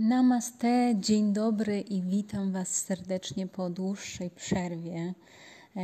[0.00, 5.14] Namaste, dzień dobry i witam Was serdecznie po dłuższej przerwie.
[5.76, 5.82] E,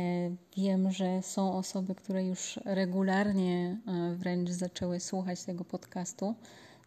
[0.57, 6.35] wiem, że są osoby, które już regularnie e, wręcz zaczęły słuchać tego podcastu,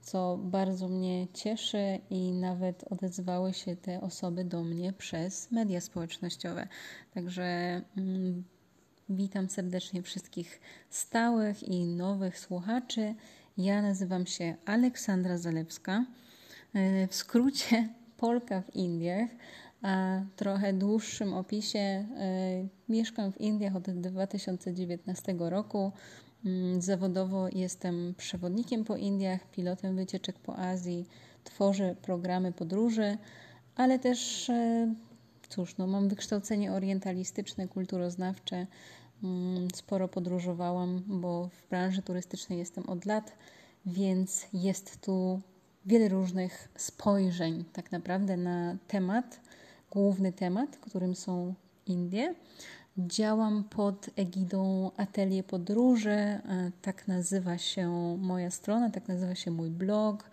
[0.02, 6.68] co bardzo mnie cieszy i nawet odezwały się te osoby do mnie przez media społecznościowe.
[7.14, 7.42] Także
[7.96, 8.44] mm,
[9.08, 13.14] witam serdecznie wszystkich stałych i nowych słuchaczy.
[13.58, 16.04] Ja nazywam się Aleksandra Zalewska.
[16.74, 19.30] E, w skrócie Polka w Indiach,
[19.82, 22.06] a trochę dłuższym opisie e,
[22.88, 25.92] mieszkam w Indiach od 2019 roku.
[26.44, 31.06] Mm, zawodowo jestem przewodnikiem po Indiach, pilotem wycieczek po Azji,
[31.44, 33.18] tworzę programy podróży,
[33.76, 34.94] ale też e,
[35.48, 38.66] cóż, no, mam wykształcenie orientalistyczne, kulturoznawcze.
[39.24, 43.32] Mm, sporo podróżowałam, bo w branży turystycznej jestem od lat,
[43.86, 45.40] więc jest tu
[45.86, 49.40] wiele różnych spojrzeń tak naprawdę na temat,
[49.90, 51.54] główny temat, którym są
[51.86, 52.34] Indie.
[52.98, 56.40] Działam pod egidą Atelier Podróży, e,
[56.82, 60.30] tak nazywa się moja strona, tak nazywa się mój blog,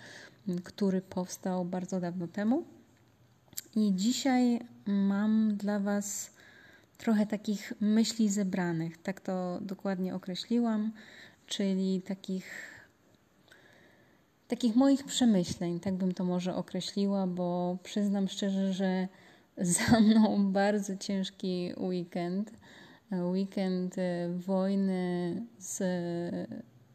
[0.64, 2.64] który powstał bardzo dawno temu.
[3.76, 6.32] I dzisiaj mam dla Was
[6.98, 10.92] trochę takich myśli zebranych, tak to dokładnie określiłam,
[11.48, 12.77] czyli takich
[14.48, 19.08] takich moich przemyśleń, tak bym to może określiła, bo przyznam szczerze, że
[19.58, 22.52] za mną bardzo ciężki weekend.
[23.12, 25.84] Weekend e, wojny z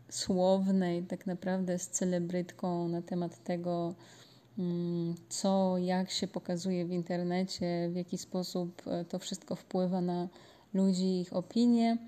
[0.08, 3.94] słownej, tak naprawdę z celebrytką na temat tego,
[4.58, 10.28] mm, co, jak się pokazuje w internecie, w jaki sposób e, to wszystko wpływa na
[10.74, 11.98] ludzi, ich opinie,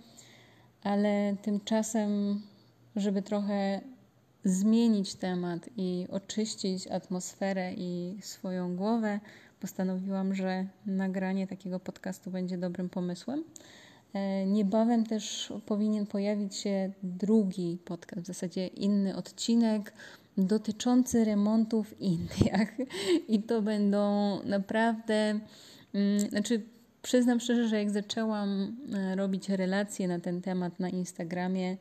[0.83, 2.41] ale tymczasem,
[2.97, 3.81] żeby trochę
[4.45, 9.21] zmienić temat i oczyścić atmosferę i swoją głowę,
[9.61, 13.45] postanowiłam, że nagranie takiego podcastu będzie dobrym pomysłem.
[14.15, 19.93] E, niebawem też powinien pojawić się drugi podcast, w zasadzie inny odcinek
[20.39, 22.69] dotyczący remontów w Indiach.
[23.29, 25.41] I to będą naprawdę,
[25.95, 26.63] mm, znaczy
[27.03, 31.77] przyznam szczerze, że jak zaczęłam e, robić relacje na ten temat na Instagramie,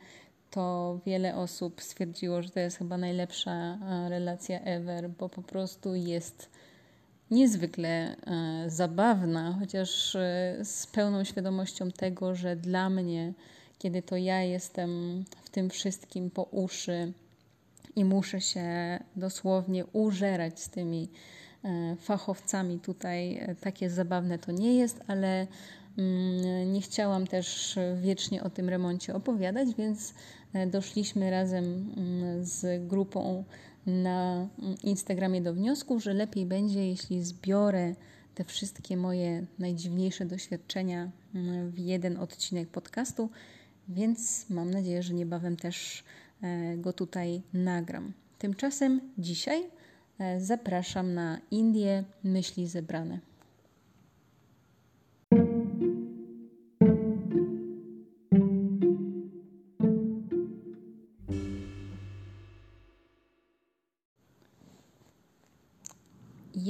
[0.54, 5.96] to wiele osób stwierdziło, że to jest chyba najlepsza e, relacja ever, bo po prostu
[5.96, 6.50] jest
[7.32, 13.34] niezwykle e, zabawna, chociaż e, z pełną świadomością tego, że dla mnie,
[13.80, 17.14] kiedy to ja jestem w tym wszystkim po uszy
[17.96, 21.10] i muszę się dosłownie użerać z tymi
[22.00, 25.48] fachowcami tutaj, takie zabawne to nie jest, ale
[26.66, 30.14] nie chciałam też wiecznie o tym remoncie opowiadać, więc
[30.54, 33.44] E, doszliśmy razem mm, z grupą
[33.86, 37.96] na mm, Instagramie do wniosku, że lepiej będzie, jeśli zbiorę
[38.36, 43.30] te wszystkie moje najdziwniejsze doświadczenia mm, w jeden odcinek podcastu,
[43.90, 46.04] więc mam nadzieję, że niebawem też
[46.42, 48.14] e, go tutaj nagram.
[48.40, 49.64] Tymczasem dzisiaj
[50.20, 53.20] e, zapraszam na Indie Myśli Zebrane.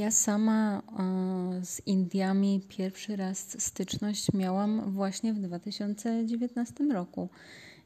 [0.03, 7.29] Ja sama e, z Indiami pierwszy raz styczność miałam właśnie w 2019 roku.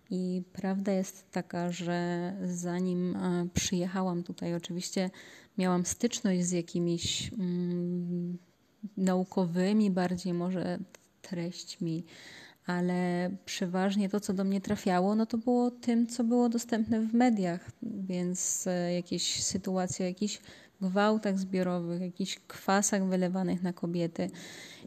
[0.09, 5.09] I prawda jest taka, że zanim e, przyjechałam tutaj, oczywiście
[5.57, 8.37] miałam styczność z jakimiś mm,
[8.97, 10.79] naukowymi, bardziej może
[11.21, 12.03] treśćmi,
[12.65, 17.13] ale przeważnie to, co do mnie trafiało, no to było tym, co było dostępne w
[17.13, 20.39] mediach, więc e, jakieś sytuacje, jakieś
[20.81, 24.29] gwałtach zbiorowych, jakichś kwasach wylewanych na kobiety,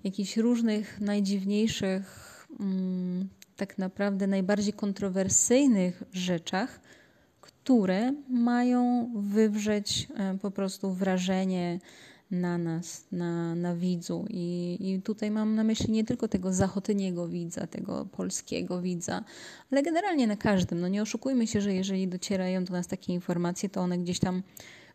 [0.04, 6.80] jakichś różnych najdziwniejszych, mm, tak naprawdę najbardziej kontrowersyjnych rzeczach,
[7.40, 11.80] które mają wywrzeć e, po prostu wrażenie
[12.30, 14.26] na nas, na, na widzu.
[14.28, 19.24] I, I tutaj mam na myśli nie tylko tego zachodniego widza, tego polskiego widza,
[19.72, 20.80] ale generalnie na każdym.
[20.80, 24.42] No nie oszukujmy się, że jeżeli docierają do nas takie informacje, to one gdzieś tam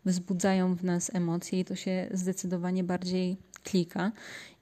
[0.06, 4.12] wzbudzają w nas emocje i to się zdecydowanie bardziej klika.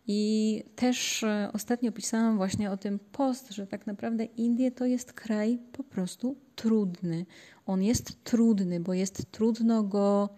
[0.06, 5.12] I też e, ostatnio pisałam właśnie o tym post, że tak naprawdę Indie to jest
[5.12, 7.26] kraj po prostu trudny.
[7.67, 10.29] On jest trudny, bo jest trudno go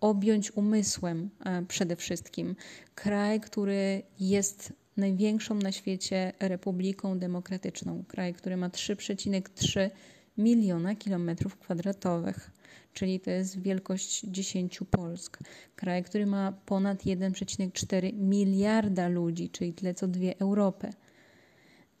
[0.00, 2.56] objąć umysłem e, przede wszystkim.
[2.94, 8.04] Kraj, który jest największą na świecie republiką demokratyczną.
[8.08, 9.90] Kraj, który ma 3,3
[10.38, 12.50] miliona kilometrów kwadratowych.
[12.92, 15.38] Czyli to jest wielkość 10 Polsk.
[15.76, 20.90] Kraj, który ma ponad 1,4 miliarda ludzi, czyli tyle co dwie Europy.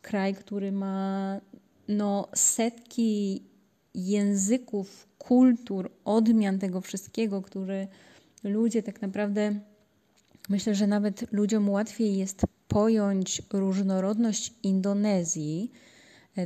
[0.02, 1.40] Kraj, który ma
[1.88, 3.42] no, setki
[3.94, 7.88] języków, kultur, odmian tego wszystkiego, który
[8.44, 9.60] ludzie tak naprawdę,
[10.48, 15.72] myślę, że nawet ludziom łatwiej jest pojąć różnorodność Indonezji,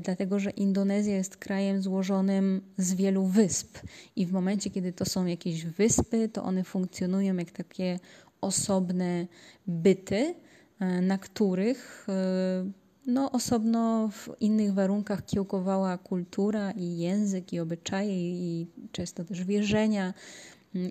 [0.02, 3.78] dlatego że Indonezja jest krajem złożonym z wielu wysp
[4.16, 7.98] i w momencie, kiedy to są jakieś wyspy, to one funkcjonują jak takie
[8.40, 9.26] osobne
[9.66, 10.34] byty,
[10.80, 12.70] e, na których e,
[13.06, 20.14] no, osobno w innych warunkach kiełkowała kultura i język i obyczaje i często też wierzenia.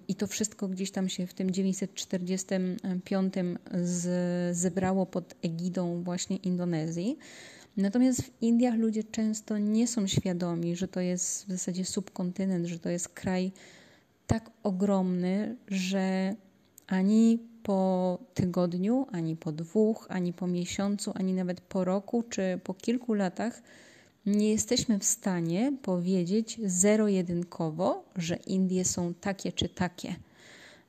[0.08, 3.34] I to wszystko gdzieś tam się w tym 945
[3.82, 7.18] z, zebrało pod egidą właśnie Indonezji.
[7.78, 12.80] Natomiast w Indiach ludzie często nie są świadomi, że to jest w zasadzie subkontynent, że
[12.80, 13.52] to jest kraj
[14.28, 16.36] tak ogromny, że
[16.88, 22.74] ani po tygodniu, ani po dwóch, ani po miesiącu, ani nawet po roku czy po
[22.74, 23.62] kilku latach
[24.26, 30.16] nie jesteśmy w stanie powiedzieć zero-jedynkowo, że Indie są takie czy takie.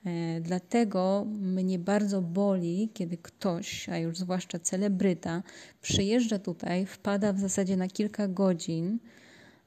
[0.07, 5.43] E, dlatego mnie bardzo boli, kiedy ktoś, a już zwłaszcza celebryta,
[5.83, 8.99] przyjeżdża tutaj, wpada w zasadzie na kilka godzin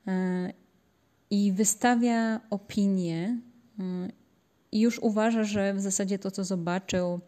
[0.07, 0.53] e,
[1.29, 3.39] i wystawia opinię
[3.79, 3.83] e,
[4.71, 7.19] i już uważa, że w zasadzie to, co zobaczył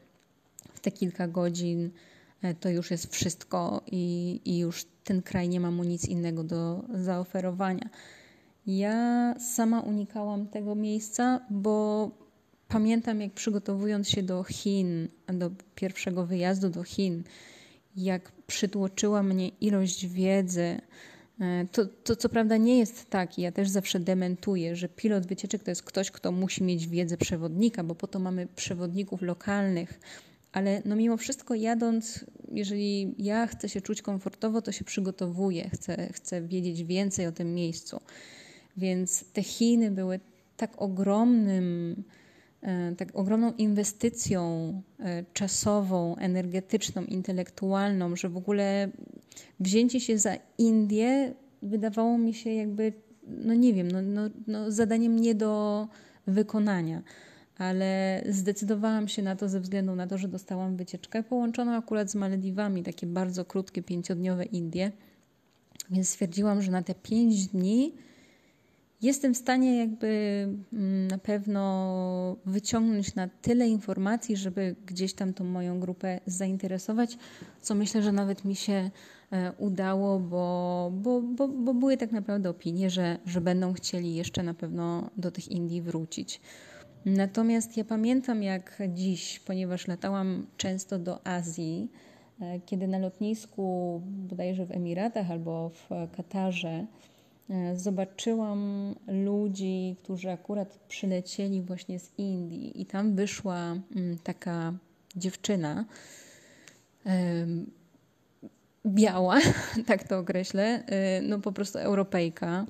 [0.73, 1.91] w te kilka godzin,
[2.59, 6.83] to już jest wszystko i, i już ten kraj nie ma mu nic innego do
[6.93, 7.89] zaoferowania.
[8.67, 12.11] Ja sama unikałam tego miejsca, bo
[12.73, 17.23] pamiętam, jak przygotowując się do Chin, do pierwszego wyjazdu do Chin,
[17.95, 20.81] jak przytłoczyła mnie ilość wiedzy.
[21.41, 25.63] E, to, to co prawda nie jest tak, ja też zawsze dementuję, że pilot wycieczek
[25.63, 29.99] to jest ktoś, kto musi mieć wiedzę przewodnika, bo po to mamy przewodników lokalnych,
[30.51, 36.09] ale no mimo wszystko jadąc, jeżeli ja chcę się czuć komfortowo, to się przygotowuję, chcę,
[36.13, 38.01] chcę wiedzieć więcej o tym miejscu.
[38.77, 40.19] Więc te Chiny były
[40.57, 42.03] tak ogromnym,
[42.97, 48.89] tak ogromną inwestycją e, czasową, energetyczną, intelektualną, że w ogóle
[49.59, 52.93] wzięcie się za Indię wydawało mi się jakby,
[53.27, 55.87] no nie wiem, no, no, no zadaniem nie do
[56.27, 57.03] wykonania
[57.57, 62.15] ale zdecydowałam się na to ze względu na to, że dostałam wycieczkę połączoną akurat z
[62.15, 64.91] Malediwami, takie bardzo krótkie, pięciodniowe Indie.
[65.89, 67.93] Więc stwierdziłam, że na te pięć dni
[69.03, 70.07] jestem w stanie jakby
[70.73, 77.17] mm, na pewno wyciągnąć na tyle informacji, żeby gdzieś tam tą moją grupę zainteresować,
[77.61, 78.91] co myślę, że nawet mi się
[79.31, 84.43] e, udało, bo, bo, bo, bo były tak naprawdę opinie, że, że będą chcieli jeszcze
[84.43, 86.41] na pewno do tych Indii wrócić.
[87.05, 91.91] Natomiast ja pamiętam jak dziś, ponieważ latałam często do Azji,
[92.41, 96.85] e, kiedy na lotnisku, bodajże w Emiratach albo w Katarze,
[97.75, 103.57] zobaczyłam ludzi, którzy akurat przylecieli właśnie z Indii, i tam wyszła
[103.95, 104.73] mm, taka
[105.15, 105.85] dziewczyna,
[108.85, 109.39] biała,
[109.87, 112.65] tak to określę, e, no po prostu Europejka,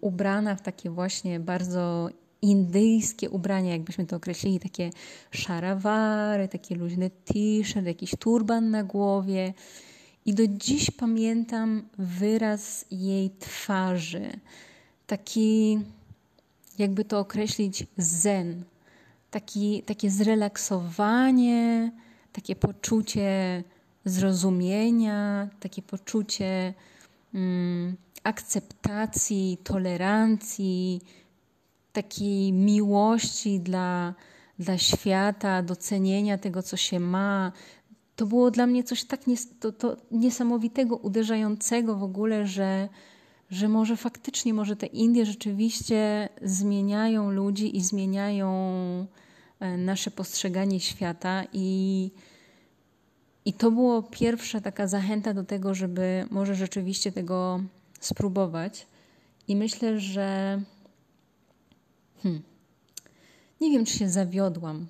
[0.00, 2.08] ubrana w takie właśnie bardzo
[2.42, 4.90] indyjskie ubrania, jakbyśmy to określili, takie
[5.30, 9.54] szarawary, takie luźne t-shirt, jakiś turban na głowie.
[10.26, 14.30] I do dziś pamiętam wyraz jej twarzy.
[15.06, 15.78] Taki,
[16.78, 18.64] jakby to określić, zen.
[19.30, 21.92] Taki, takie zrelaksowanie,
[22.32, 23.64] takie poczucie
[24.04, 26.74] zrozumienia, takie poczucie
[27.34, 31.00] mm, akceptacji, tolerancji,
[31.92, 34.14] takiej miłości dla,
[34.58, 37.52] dla świata, docenienia tego, co się ma.
[38.16, 42.88] To było dla mnie coś tak nies to, to niesamowitego, uderzającego w ogóle, że,
[43.50, 48.50] że może faktycznie, może te Indie rzeczywiście zmieniają ludzi i zmieniają
[49.60, 52.10] e, nasze postrzeganie świata i
[53.44, 57.60] i to było pierwsza taka zachęta do tego, żeby może rzeczywiście tego
[58.00, 58.86] spróbować.
[59.48, 60.60] I myślę, że
[62.22, 62.42] Hmm.
[63.60, 64.86] Nie wiem, czy się zawiodłam.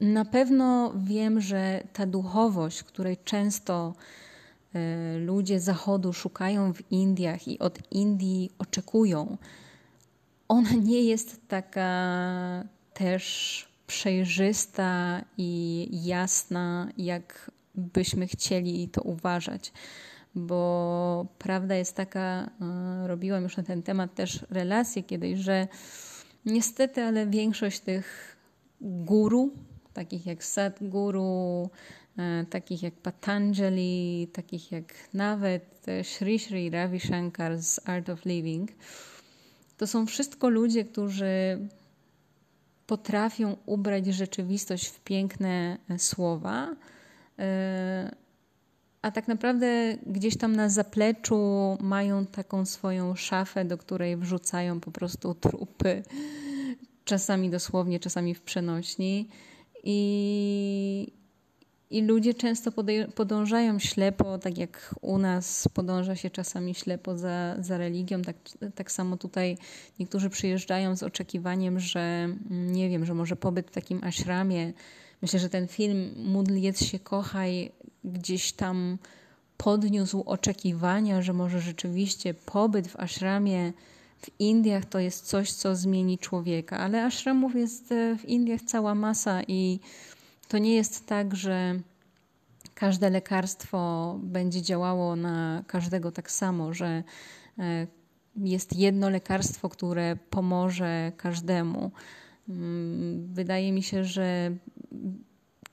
[0.00, 3.94] Na pewno wiem, że ta duchowość, której często
[4.74, 9.38] e, ludzie Zachodu szukają w Indiach i od Indii oczekują,
[10.48, 19.72] ona nie jest taka też przejrzysta i jasna, jak byśmy chcieli to uważać.
[20.34, 25.68] bo prawda jest taka, e, robiłam już na ten temat też relacje kiedyś, że
[26.46, 28.36] niestety, ale większość tych
[28.80, 29.50] guru,
[29.96, 31.70] takich jak Sadhguru,
[32.18, 38.70] e, takich jak Patanjali, takich jak nawet Sri Sri Ravi Shankar z Art of Living,
[39.76, 41.58] to są wszystko ludzie, którzy
[42.86, 46.76] potrafią ubrać rzeczywistość w piękne e, słowa,
[47.38, 48.16] e,
[49.02, 51.38] a tak naprawdę gdzieś tam na zapleczu
[51.80, 56.02] mają taką swoją szafę, do której wrzucają po prostu trupy,
[57.04, 59.28] czasami dosłownie, czasami w przenośni.
[59.88, 61.12] I,
[61.90, 62.72] i ludzie często
[63.14, 68.36] podążają ślepo, tak jak u nas podąża się czasami ślepo za, za religią, tak,
[68.74, 69.58] tak samo tutaj
[69.98, 74.72] niektórzy przyjeżdżają z oczekiwaniem, że mm, nie wiem, że może pobyt w takim ashramie.
[75.22, 77.72] Myślę, że ten film Módl, jedz się, kochaj
[78.04, 78.98] gdzieś tam
[79.56, 83.72] podniósł oczekiwania, że może rzeczywiście pobyt w ashramie
[84.26, 88.94] w Indiach to jest coś, co zmieni człowieka, ale ashramów jest e, w Indiach cała
[88.94, 89.80] masa i
[90.48, 91.80] to nie jest tak, że
[92.74, 97.02] każde lekarstwo będzie działało na każdego tak samo, że
[97.58, 97.86] e,
[98.36, 101.90] jest jedno lekarstwo, które pomoże każdemu.
[102.48, 104.50] Mm, wydaje mi się, że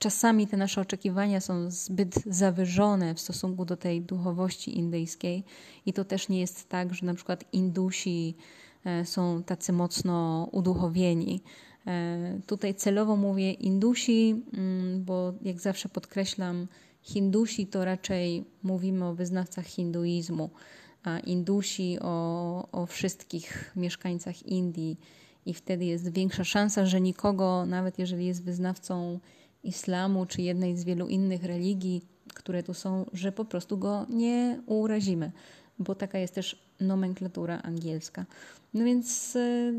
[0.04, 5.44] czasami te nasze oczekiwania są zbyt zawyżone w stosunku do tej duchowości indyjskiej
[5.86, 8.34] i to też nie jest tak, że na przykład Indusi
[8.84, 11.40] e, są tacy mocno uduchowieni.
[11.86, 16.66] E, tutaj celowo mówię Indusi, mm, bo jak zawsze podkreślam,
[17.02, 20.50] Hindusi to raczej mówimy o wyznawcach hinduizmu,
[21.02, 24.98] a Indusi o, o wszystkich mieszkańcach Indii.
[25.46, 29.20] I wtedy jest większa szansa, że nikogo, nawet jeżeli jest wyznawcą
[29.64, 32.02] islamu czy jednej z wielu innych religii,
[32.34, 35.32] które tu są, że po prostu go nie urazimy,
[35.78, 38.26] bo taka jest też nomenklatura angielska.
[38.74, 39.74] No więc y,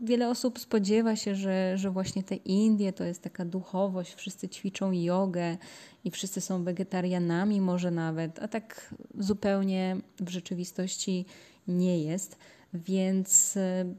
[0.00, 4.92] wiele osób spodziewa się, że, że właśnie te Indie to jest taka duchowość, wszyscy ćwiczą
[4.92, 5.56] jogę
[6.04, 11.26] i wszyscy są wegetarianami może nawet, a tak zupełnie w rzeczywistości
[11.68, 12.38] nie jest.
[12.74, 13.94] Więc y,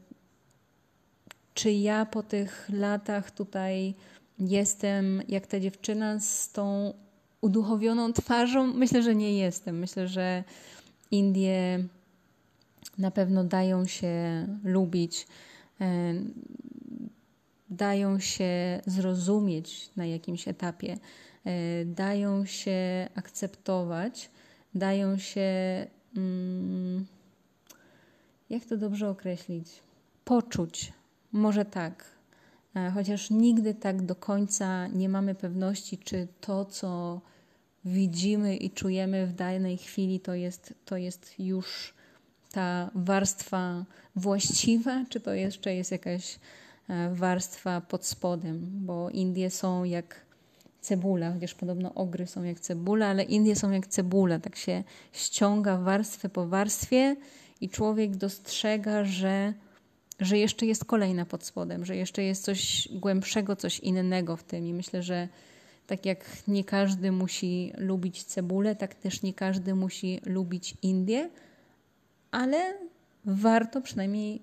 [1.54, 3.94] czy ja po tych latach tutaj
[4.38, 6.94] jestem jak ta dziewczyna z tą
[7.40, 8.66] uduchowioną twarzą?
[8.66, 9.78] Myślę, że nie jestem.
[9.78, 10.44] Myślę, że
[11.10, 11.84] Indie
[12.98, 15.26] na pewno dają się lubić,
[15.80, 16.14] e,
[17.70, 20.96] dają się zrozumieć na jakimś etapie,
[21.44, 24.30] e, dają się akceptować,
[24.74, 25.50] dają się,
[26.16, 27.06] mm,
[28.50, 29.68] jak to dobrze określić,
[30.24, 30.92] poczuć.
[31.32, 32.13] Może tak,
[32.94, 37.20] chociaż nigdy tak do końca nie mamy pewności, czy to, co
[37.84, 41.94] widzimy i czujemy w danej chwili, to jest, to jest już
[42.52, 43.84] ta warstwa
[44.16, 46.38] właściwa, czy to jeszcze jest jakaś
[46.88, 50.24] e, warstwa pod spodem, bo Indie są jak
[50.80, 55.78] cebula, chociaż podobno ogry są jak cebula, ale Indie są jak cebula, tak się ściąga
[55.78, 57.16] warstwę po warstwie
[57.60, 59.54] i człowiek dostrzega, że,
[60.24, 64.66] że jeszcze jest kolejna pod spodem, że jeszcze jest coś głębszego, coś innego w tym.
[64.66, 65.28] I myślę, że
[65.86, 71.30] tak jak nie każdy musi lubić cebulę, tak też nie każdy musi lubić Indię,
[72.30, 72.74] ale
[73.24, 74.42] warto przynajmniej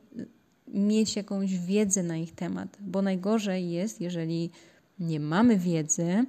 [0.68, 4.50] mieć jakąś wiedzę na ich temat, bo najgorzej jest, jeżeli
[5.00, 6.26] nie mamy wiedzy,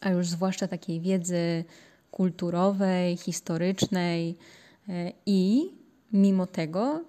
[0.00, 1.64] a już zwłaszcza takiej wiedzy
[2.10, 4.36] kulturowej, historycznej
[4.88, 5.70] e, i
[6.12, 7.04] mimo tego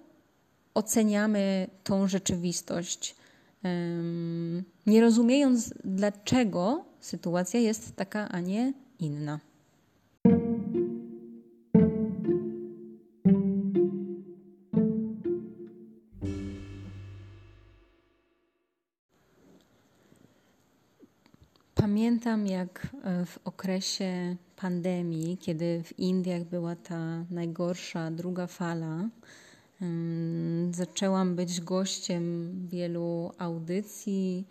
[0.74, 3.16] oceniamy tą rzeczywistość,
[4.86, 9.40] nie rozumiejąc, dlaczego sytuacja jest taka, a nie inna.
[21.74, 29.08] Pamiętam, jak e, w okresie pandemii, kiedy w Indiach była ta najgorsza druga fala,
[30.70, 34.46] zaczęłam być gościem wielu audycji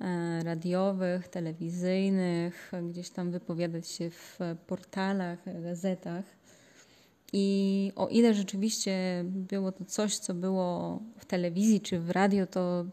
[0.00, 6.24] e, radiowych, telewizyjnych, gdzieś tam wypowiadać się w portalach, gazetach.
[7.32, 12.84] I o ile rzeczywiście było to coś, co było w telewizji czy w radio, to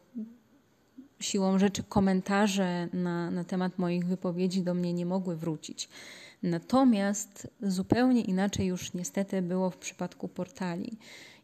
[1.20, 5.90] siłą rzeczy komentarze na, na temat moich wypowiedzi do mnie nie mogły wrócić.
[6.44, 10.98] Natomiast zupełnie inaczej już niestety było w przypadku portali.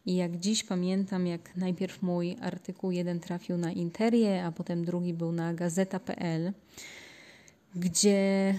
[0.06, 5.14] I jak dziś pamiętam, jak najpierw mój artykuł jeden trafił na Interię, a potem drugi
[5.14, 6.52] był na gazeta.pl,
[7.74, 8.54] gdzie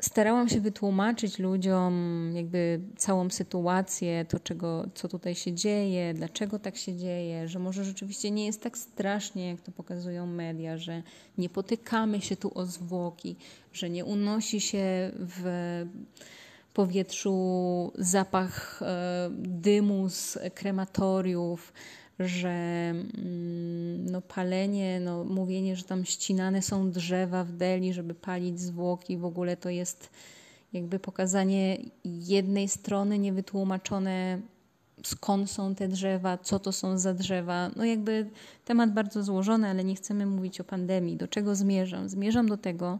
[0.00, 1.94] starałam się wytłumaczyć ludziom
[2.34, 7.84] jakby całą sytuację, to czego, co tutaj się dzieje, dlaczego tak się dzieje, że może
[7.84, 11.02] rzeczywiście nie jest tak strasznie, jak to pokazują media, że
[11.38, 13.36] nie potykamy się tu o zwłoki,
[13.72, 15.44] że nie unosi się w
[16.80, 21.72] powietrzu zapach e, dymu z krematoriów,
[22.18, 28.60] że mm, no, palenie, no, mówienie, że tam ścinane są drzewa w Delhi, żeby palić
[28.60, 30.10] zwłoki, w ogóle to jest
[30.72, 34.40] jakby pokazanie jednej strony niewytłumaczone,
[35.04, 37.70] skąd są te drzewa, co to są za drzewa.
[37.76, 38.30] No jakby
[38.64, 41.16] temat bardzo złożony, ale nie chcemy mówić o pandemii.
[41.16, 42.08] Do czego zmierzam?
[42.08, 42.98] Zmierzam do tego,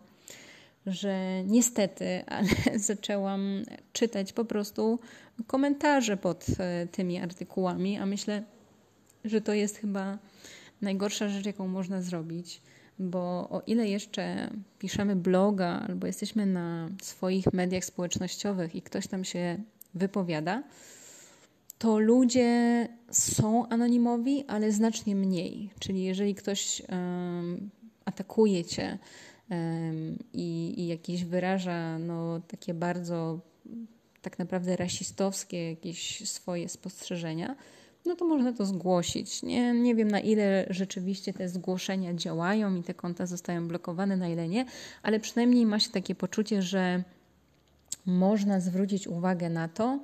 [0.87, 4.99] że niestety, ale zaczęłam czytać po prostu
[5.47, 8.43] komentarze pod e, tymi artykułami, a myślę,
[9.25, 10.19] że to jest chyba
[10.81, 12.63] najgorsza rzecz, jaką można zrobić,
[12.99, 19.25] bo o ile jeszcze piszemy bloga albo jesteśmy na swoich mediach społecznościowych i ktoś tam
[19.25, 19.63] się
[19.95, 20.63] wypowiada,
[21.79, 25.71] to ludzie są anonimowi, ale znacznie mniej.
[25.79, 27.71] Czyli jeżeli ktoś um,
[28.05, 28.99] atakuje cię
[30.33, 33.41] i, i jakieś wyraża no, takie bardzo
[34.23, 37.57] tak naprawdę rasistowskie jakieś swoje spostrzeżenia,
[38.07, 39.43] no to można to zgłosić.
[39.43, 44.29] Nie, nie wiem na ile rzeczywiście te zgłoszenia działają i te konta zostają blokowane, na
[44.29, 44.65] ile nie,
[45.03, 47.03] ale przynajmniej ma się takie poczucie, że
[48.07, 50.01] można zwrócić uwagę na to,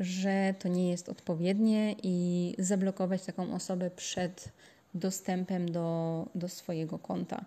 [0.00, 4.52] że to nie jest odpowiednie i zablokować taką osobę przed
[4.94, 7.44] dostępem do, do swojego konta.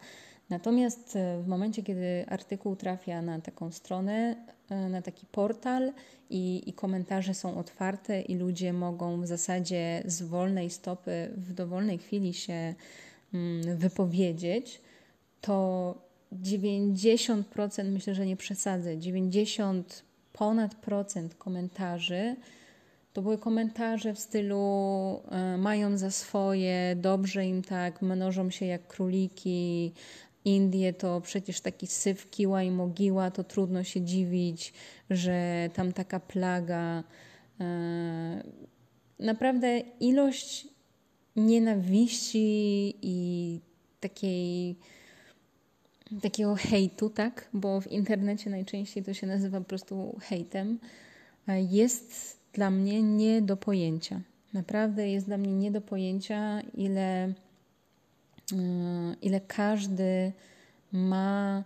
[0.54, 4.36] Natomiast w momencie, kiedy artykuł trafia na taką stronę,
[4.70, 5.94] E, na taki portal
[6.30, 11.98] i, i, komentarze są otwarte i ludzie mogą w zasadzie z wolnej stopy w dowolnej
[11.98, 12.74] chwili się
[13.34, 14.82] mm, wypowiedzieć,
[15.42, 15.96] to
[16.44, 22.36] 90%, myślę, że nie przesadzę, 90 ponad procent komentarzy
[23.14, 28.88] to były komentarze w stylu e, mają za swoje, dobrze im tak, mnożą się jak
[28.88, 29.92] króliki,
[30.46, 34.74] Indie to przecież taki syf, kiła i mogiła, to trudno się dziwić,
[35.10, 37.04] że tam taka plaga.
[37.60, 38.44] E,
[39.20, 40.68] naprawdę ilość
[41.36, 43.60] nienawiści i
[44.00, 44.76] takiej,
[46.22, 47.50] takiego hejtu, tak?
[47.54, 50.80] Bo w internecie najczęściej to się nazywa po prostu hejtem,
[51.48, 54.22] e, jest dla mnie nie do pojęcia.
[54.54, 57.34] Naprawdę jest dla mnie nie do pojęcia, ile
[59.22, 60.32] ile każdy
[60.92, 61.64] ma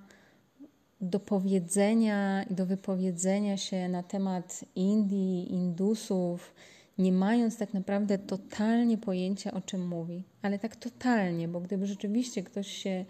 [1.02, 6.54] do powiedzenia i do wypowiedzenia się na temat Indii, Indusów,
[6.98, 10.24] nie mając tak naprawdę totalnie pojęcia, o czym mówi.
[10.42, 13.06] Ale tak totalnie, bo gdyby rzeczywiście ktoś się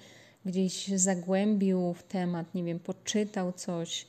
[0.45, 4.07] gdzieś zagłębił w temat, nie wiem, poczytał coś,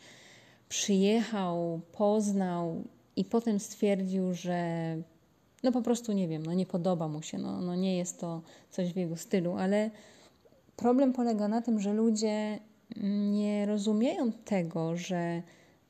[0.68, 2.85] przyjechał, poznał
[3.16, 4.97] i potem stwierdził, że
[5.62, 8.42] no po prostu nie wiem, no nie podoba mu się, no, no nie jest to
[8.71, 9.90] coś w jego stylu, ale
[10.77, 12.59] problem polega na tym, że ludzie
[13.31, 15.42] nie rozumieją tego, że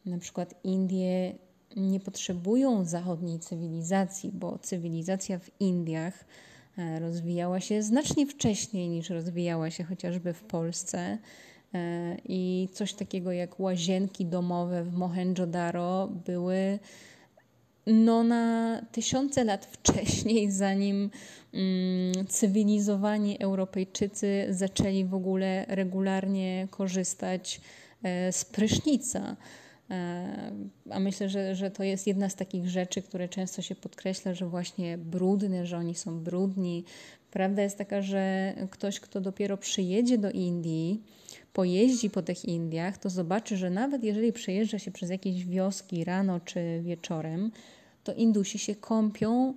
[0.06, 1.34] na przykład Indie
[1.76, 6.24] nie potrzebują zachodniej cywilizacji, bo cywilizacja w Indiach
[6.78, 11.18] e, rozwijała się znacznie wcześniej niż rozwijała się chociażby w Polsce.
[11.74, 16.78] E, I coś takiego jak łazienki domowe w Mohenjo-Daro były
[17.88, 21.10] no, na tysiące lat wcześniej, zanim
[21.54, 27.60] mm, cywilizowani Europejczycy zaczęli w ogóle regularnie korzystać
[28.02, 29.36] e, z prysznica.
[29.90, 30.52] E,
[30.90, 34.46] a myślę, że, że to jest jedna z takich rzeczy, które często się podkreśla, że
[34.46, 36.84] właśnie brudne, że oni są brudni.
[37.30, 41.02] Prawda jest taka, że ktoś, kto dopiero przyjedzie do Indii,
[41.52, 46.40] pojeździ po tych Indiach, to zobaczy, że nawet jeżeli przejeżdża się przez jakieś wioski rano
[46.40, 47.50] czy wieczorem,
[48.08, 49.54] to Indusi się kąpią,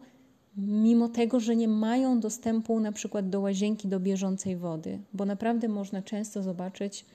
[0.57, 5.67] mimo tego, że nie mają dostępu na przykład do łazienki, do bieżącej wody, bo naprawdę
[5.67, 7.05] można często zobaczyć,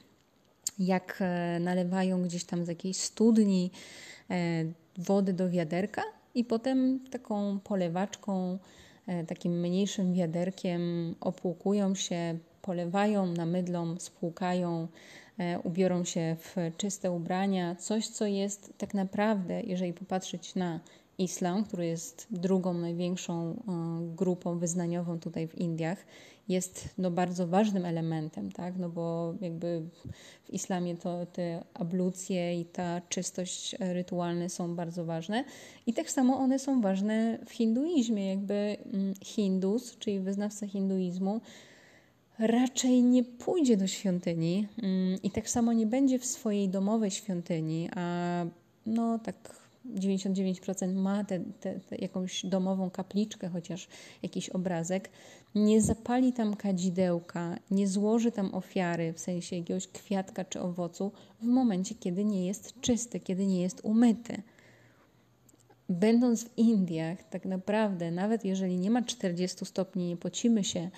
[0.78, 3.70] jak e, nalewają gdzieś tam z jakiejś studni
[4.30, 4.64] e,
[4.98, 6.02] wody do wiaderka
[6.34, 8.58] i potem taką polewaczką,
[9.06, 14.88] e, takim mniejszym wiaderkiem opłukują się, polewają, namydlą, spłukają,
[15.64, 17.74] ubiorą się w czyste ubrania.
[17.74, 20.80] Coś, co jest tak naprawdę, jeżeli popatrzeć na
[21.18, 23.56] islam, który jest drugą największą e,
[24.16, 26.06] grupą wyznaniową tutaj w Indiach,
[26.48, 28.78] jest no, bardzo ważnym elementem, tak?
[28.78, 29.82] no bo jakby
[30.44, 35.44] w islamie to te ablucje i ta czystość rytualne są bardzo ważne
[35.86, 41.40] i tak samo one są ważne w hinduizmie, jakby mm, Hindus, czyli wyznawca hinduizmu,
[42.38, 47.88] raczej nie pójdzie do świątyni mm, i tak samo nie będzie w swojej domowej świątyni,
[47.96, 48.44] a
[48.86, 51.44] no tak 99% ma tę
[51.98, 53.88] jakąś domową kapliczkę, chociaż
[54.22, 55.10] jakiś obrazek,
[55.54, 61.44] nie zapali tam kadzidełka, nie złoży tam ofiary, w sensie jakiegoś kwiatka czy owocu, w
[61.44, 64.42] momencie, kiedy nie jest czysty, kiedy nie jest umyty.
[65.88, 70.90] Będąc w Indiach, tak naprawdę, nawet jeżeli nie ma 40 stopni, nie pocimy się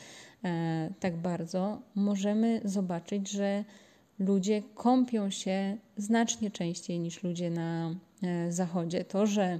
[0.44, 3.64] e, tak bardzo, możemy zobaczyć, że
[4.18, 9.04] ludzie kąpią się znacznie częściej niż ludzie na e, zachodzie.
[9.04, 9.58] To, że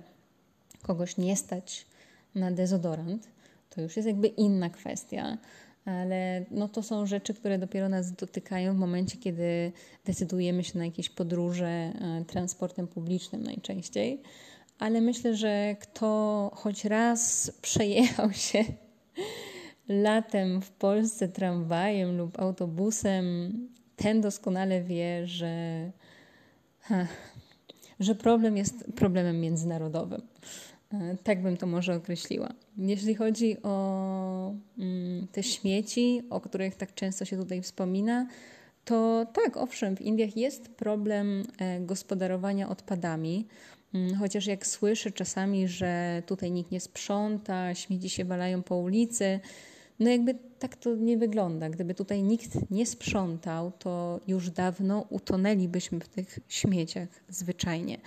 [0.83, 1.87] kogoś nie stać
[2.35, 3.29] na dezodorant,
[3.71, 5.39] to już jest jakby inna kwestia,
[5.85, 9.73] ale no to są rzeczy, które dopiero nas dotykają w momencie, kiedy
[10.05, 14.23] decydujemy się na jakieś podróże e, transportem publicznym najczęściej.
[14.79, 18.65] Ale myślę, że kto choć raz przejechał się
[19.89, 23.53] latem w Polsce tramwajem lub autobusem,
[23.99, 25.91] ten doskonale wie, że,
[28.01, 30.23] że problem jest problemem międzynarodowym.
[30.93, 32.49] E, tak bym to może określiła.
[32.77, 38.27] Jeśli chodzi o mm, te śmieci, o których tak często się tutaj wspomina,
[38.85, 43.47] to tak, owszem, w Indiach jest problem e, gospodarowania odpadami.
[43.95, 49.41] Mm, chociaż jak słyszę czasami, że tutaj nikt nie sprząta, śmieci się walają po ulicy,
[50.01, 51.71] no jakby tak to nie wygląda.
[51.71, 57.99] Gdyby tutaj nikt nie sprzątał, to już dawno utonęlibyśmy w tych śmieciach zwyczajnie.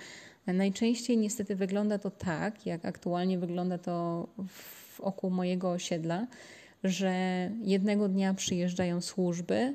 [0.46, 4.28] Najczęściej niestety wygląda to tak, jak aktualnie wygląda to
[4.98, 6.26] wokół mojego osiedla,
[6.84, 7.12] że
[7.62, 9.74] jednego dnia przyjeżdżają służby,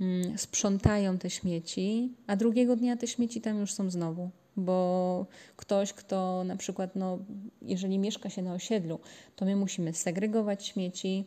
[0.00, 4.30] mm, sprzątają te śmieci, a drugiego dnia te śmieci tam już są znowu.
[4.56, 7.18] Bo ktoś, kto na przykład, no,
[7.62, 8.98] jeżeli mieszka się na osiedlu,
[9.36, 11.24] to my musimy segregować śmieci,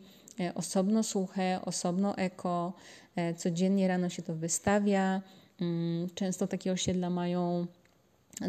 [0.54, 2.72] osobno suche, osobno eko,
[3.16, 5.22] e, codziennie rano się to wystawia.
[5.60, 7.66] Mm, często takie osiedla mają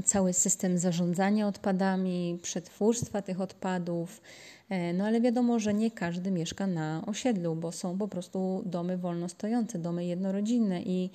[0.03, 4.21] cały system zarządzania odpadami, przetwórstwa tych odpadów.
[4.69, 8.97] E, no ale wiadomo, że nie każdy mieszka na osiedlu, bo są po prostu domy
[8.97, 11.09] wolno stojące, domy jednorodzinne i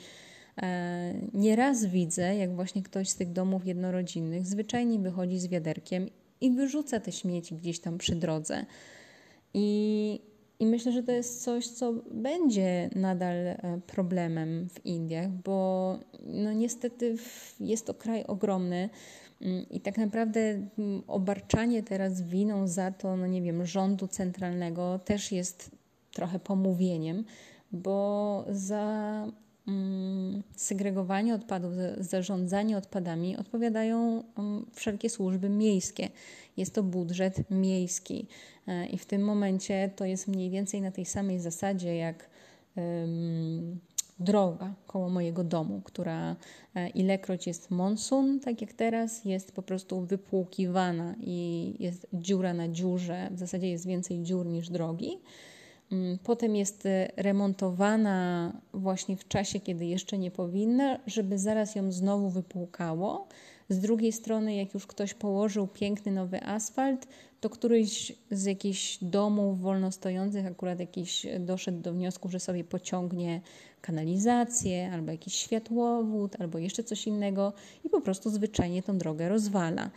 [0.62, 6.08] e, Nieraz widzę, jak właśnie ktoś z tych domów jednorodzinnych zwyczajnie wychodzi z wiaderkiem
[6.40, 8.66] i wyrzuca te śmieci gdzieś tam przy drodze.
[9.54, 10.20] I
[10.60, 16.52] i myślę, że to jest coś, co będzie nadal e, problemem w Indiach, bo no
[16.52, 17.16] niestety
[17.60, 18.90] jest to kraj ogromny
[19.40, 24.98] mm, i tak naprawdę mm, obarczanie teraz winą za to, no nie wiem, rządu centralnego
[24.98, 25.70] też jest
[26.12, 27.24] trochę pomówieniem,
[27.72, 29.26] bo za
[30.56, 34.24] segregowanie odpadów, zarządzanie odpadami odpowiadają
[34.72, 36.08] wszelkie służby miejskie.
[36.56, 38.26] Jest to budżet miejski.
[38.66, 42.28] E, I w tym momencie to jest mniej więcej na tej samej zasadzie jak
[44.20, 46.36] droga koło mojego domu, która
[46.74, 52.68] e, ilekroć jest monsun, tak jak teraz, jest po prostu wypłukiwana i jest dziura na
[52.68, 53.28] dziurze.
[53.30, 55.18] W zasadzie jest więcej dziur niż drogi.
[55.92, 61.92] Mm, potem jest e, remontowana właśnie w czasie, kiedy jeszcze nie powinna, żeby zaraz ją
[61.92, 63.28] znowu wypłukało.
[63.68, 67.06] Z drugiej strony, jak już ktoś położył piękny nowy asfalt,
[67.40, 73.40] to któryś z jakichś domów wolnostojących akurat jakiś doszedł do wniosku, że sobie pociągnie
[73.80, 77.52] kanalizację, albo jakiś światłowód, albo jeszcze coś innego
[77.84, 79.90] i po prostu zwyczajnie tą drogę rozwala.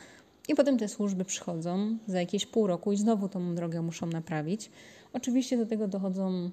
[0.47, 4.69] I potem te służby przychodzą za jakieś pół roku i znowu tą drogę muszą naprawić.
[5.13, 6.51] Oczywiście do tego dochodzą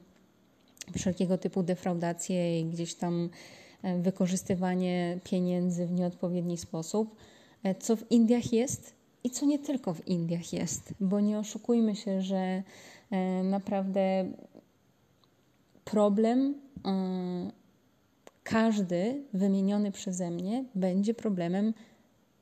[0.97, 3.31] wszelkiego typu defraudacje i gdzieś tam
[3.83, 7.17] e, wykorzystywanie pieniędzy w nieodpowiedni sposób,
[7.63, 8.95] e, co w Indiach jest
[9.25, 12.63] i co nie tylko w Indiach jest, bo nie oszukujmy się, że
[13.11, 14.33] e, naprawdę
[15.85, 16.55] problem
[18.45, 21.75] każdy wymieniony przeze mnie będzie problemem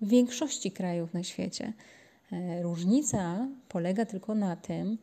[0.00, 1.72] większości krajów na świecie.
[2.62, 4.98] Różnica polega tylko na tym,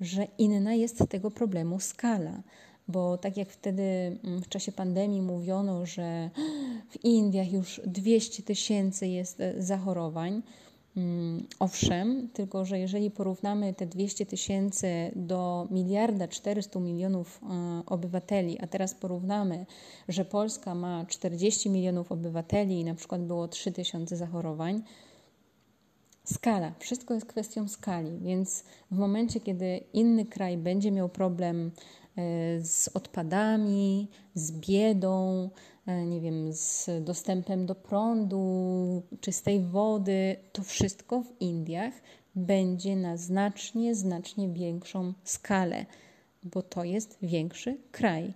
[0.00, 2.42] że inna jest tego problemu skala.
[2.88, 3.82] Bo tak jak wtedy
[4.24, 6.30] mm, w czasie pandemii mówiono, że
[6.90, 10.42] w Indiach już 200 tysięcy jest e, zachorowań,
[10.96, 18.58] mm, Owszem, tylko że jeżeli porównamy te 200 tysięcy do miliarda 400 milionów e, obywateli,
[18.60, 19.66] a teraz porównamy,
[20.08, 24.82] że Polska ma 40 milionów obywateli i na przykład było 3 tysiące zachorowań,
[26.26, 26.72] skala.
[26.78, 31.70] Wszystko jest kwestią skali, więc w momencie, kiedy inny kraj będzie miał problem
[32.16, 32.20] e,
[32.60, 35.50] z odpadami, z biedą,
[35.86, 41.94] e, nie wiem, z dostępem do prądu, czystej wody, to wszystko w Indiach
[42.34, 45.86] będzie na znacznie, znacznie większą skalę.
[46.42, 48.32] bo to jest większy kraj.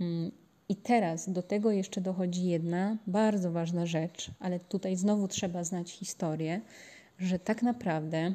[0.00, 0.30] Mm,
[0.68, 5.90] I teraz do tego jeszcze dochodzi jedna bardzo ważna rzecz, ale tutaj znowu trzeba znać
[5.90, 6.60] historię,
[7.18, 8.34] że tak naprawdę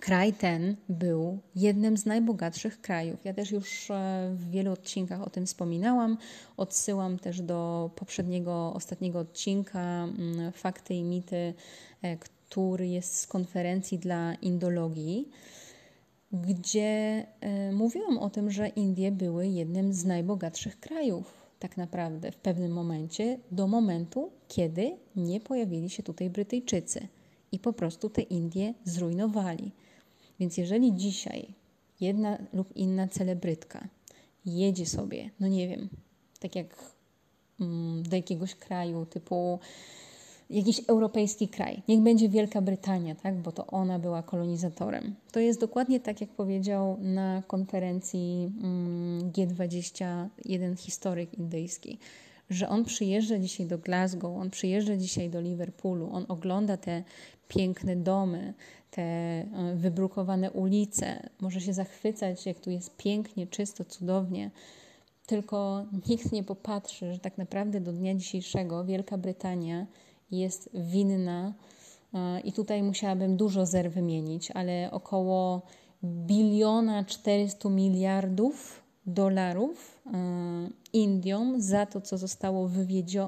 [0.00, 3.24] kraj ten był jednym z najbogatszych krajów.
[3.24, 6.18] Ja też już e, w wielu odcinkach o tym wspominałam.
[6.56, 11.54] Odsyłam też do poprzedniego, ostatniego odcinka mm, Fakty i mity,
[12.02, 15.28] e, który jest z konferencji dla indologii,
[16.32, 22.36] gdzie e, mówiłam o tym, że Indie były jednym z najbogatszych krajów tak naprawdę w
[22.36, 27.08] pewnym momencie, do momentu, kiedy nie pojawili się tutaj Brytyjczycy
[27.56, 29.72] i po prostu te Indie zrujnowali.
[30.40, 31.54] Więc jeżeli dzisiaj
[32.00, 33.88] jedna lub inna celebrytka
[34.46, 35.88] jedzie sobie, no nie wiem,
[36.40, 36.66] tak jak
[37.60, 39.58] mm, do jakiegoś kraju typu
[40.50, 45.14] jakiś europejski kraj, niech będzie Wielka Brytania, tak, bo to ona była kolonizatorem.
[45.32, 51.98] To jest dokładnie tak, jak powiedział na konferencji mm, G20 jeden historyk indyjski,
[52.50, 57.02] że on przyjeżdża dzisiaj do Glasgow, on przyjeżdża dzisiaj do Liverpoolu, on ogląda te
[57.48, 58.54] piękne domy,
[58.90, 64.50] te e, wybrukowane ulice, może się zachwycać, jak tu jest pięknie, czysto, cudownie.
[65.26, 69.86] Tylko nikt nie popatrzy, że tak naprawdę do dnia dzisiejszego Wielka Brytania
[70.30, 71.54] jest winna,
[72.14, 75.62] e, i tutaj musiałabym dużo zer wymienić, ale około
[76.04, 80.10] biliona 400 miliardów dolarów e,
[80.92, 82.70] Indiom za to, co zostało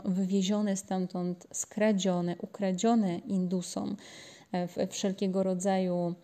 [0.05, 3.97] wywiezione stamtąd, skradzione, ukradzione Indusom
[4.53, 6.15] w wszelkiego rodzaju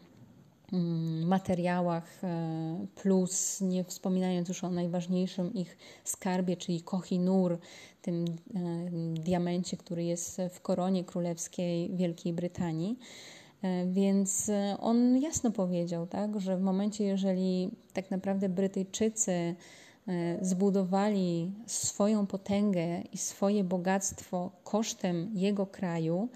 [0.72, 7.58] mm, materiałach, e, plus nie wspominając już o najważniejszym ich skarbie, czyli Kohinur,
[8.02, 8.30] tym e,
[9.14, 12.98] diamencie, który jest w koronie królewskiej Wielkiej Brytanii.
[13.64, 14.50] E, więc
[14.80, 19.54] on jasno powiedział, tak, że w momencie, jeżeli tak naprawdę Brytyjczycy
[20.40, 26.28] zbudowali swoją potęgę i swoje bogactwo kosztem jego kraju,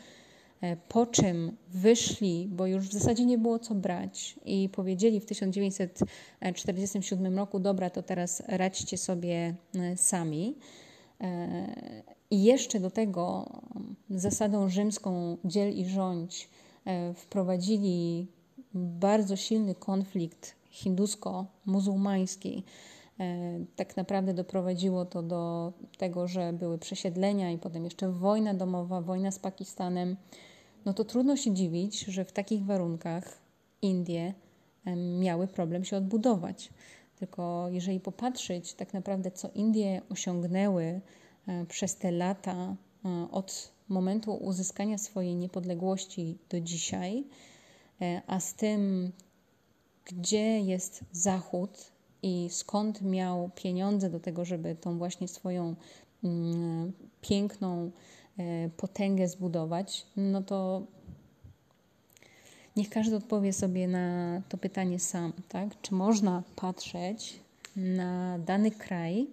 [0.60, 5.26] E, po czym wyszli, bo już w zasadzie nie było co brać, i powiedzieli w
[5.26, 10.56] 1947 roku: Dobra, to teraz radźcie sobie e, sami.
[11.20, 11.48] E,
[12.30, 13.50] I jeszcze do tego
[14.10, 16.48] zasadą rzymską dziel i rządź
[17.14, 18.26] wprowadzili
[18.74, 22.62] bardzo silny konflikt hindusko-muzułmański.
[23.76, 29.30] Tak naprawdę doprowadziło to do tego, że były przesiedlenia i potem jeszcze wojna domowa, wojna
[29.30, 30.16] z Pakistanem
[30.84, 33.38] no to trudno się dziwić, że w takich warunkach
[33.82, 34.34] Indie
[35.20, 36.70] miały problem się odbudować.
[37.16, 41.00] Tylko jeżeli popatrzeć tak naprawdę, co Indie osiągnęły
[41.48, 47.24] e, przez te lata e, od momentu uzyskania swojej niepodległości do dzisiaj,
[48.00, 49.12] e, a z tym,
[50.04, 55.74] gdzie jest Zachód i skąd miał pieniądze do tego, żeby tą właśnie swoją
[56.24, 57.90] mm, piękną
[58.38, 60.82] E, potęgę zbudować, no to
[62.76, 65.80] niech każdy odpowie sobie na to pytanie sam, tak?
[65.82, 67.40] Czy można patrzeć
[67.76, 69.26] na dany kraj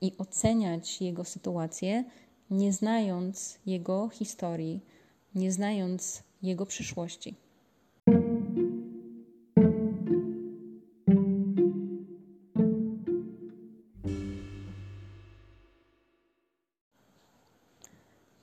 [0.00, 2.04] i oceniać jego sytuację,
[2.50, 4.80] nie znając jego historii,
[5.34, 7.34] nie znając jego przyszłości?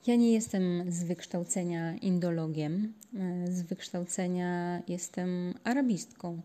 [0.06, 2.92] Ja nie jestem z wykształcenia indologiem.
[3.18, 6.40] E, z wykształcenia jestem arabistką.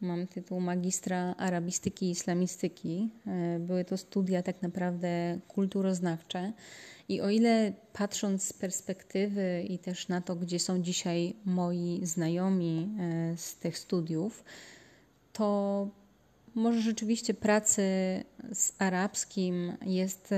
[0.00, 3.10] Mam tytuł magistra arabistyki i islamistyki.
[3.26, 6.52] E, były to studia tak naprawdę kulturoznawcze.
[7.12, 12.88] I o ile patrząc z perspektywy i też na to, gdzie są dzisiaj moi znajomi
[13.00, 14.44] e, z tych studiów,
[15.32, 15.88] to
[16.54, 17.82] może rzeczywiście pracy
[18.52, 20.34] z arabskim jest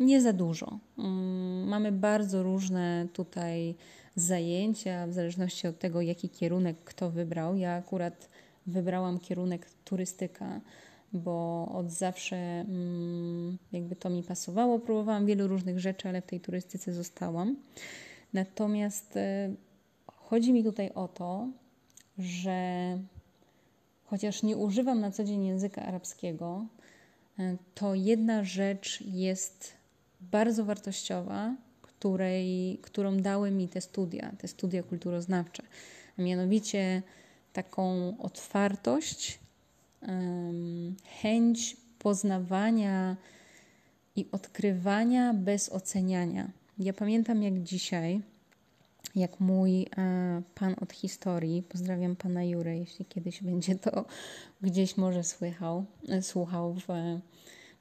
[0.00, 0.78] nie za dużo.
[0.98, 3.74] Mm, mamy bardzo różne tutaj
[4.16, 7.56] zajęcia, w zależności od tego, jaki kierunek kto wybrał.
[7.56, 8.28] Ja akurat
[8.66, 10.60] wybrałam kierunek turystyka,
[11.12, 14.78] bo od zawsze mm, jakby to mi pasowało.
[14.78, 17.56] Próbowałam wielu różnych rzeczy, ale w tej turystyce zostałam.
[18.32, 19.54] Natomiast e,
[20.06, 21.48] chodzi mi tutaj o to,
[22.18, 22.98] że
[24.04, 26.66] chociaż nie używam na co dzień języka arabskiego,
[27.38, 29.72] e, to jedna rzecz jest
[30.20, 35.62] bardzo wartościowa, której, którą dały mi te studia, te studia kulturoznawcze.
[36.18, 37.02] A mianowicie
[37.52, 39.38] taką otwartość,
[41.20, 43.16] chęć poznawania
[44.16, 46.50] i odkrywania bez oceniania.
[46.78, 48.20] Ja pamiętam jak dzisiaj,
[49.14, 54.04] jak mój e, pan od historii, pozdrawiam pana Jurę, jeśli kiedyś będzie to
[54.62, 56.86] gdzieś może słychał, e, słuchał w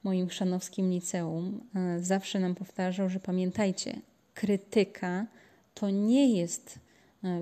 [0.04, 4.02] moim chrzanowskim liceum, e, zawsze nam powtarzał, że pamiętajcie,
[4.34, 5.26] krytyka
[5.74, 6.80] to nie jest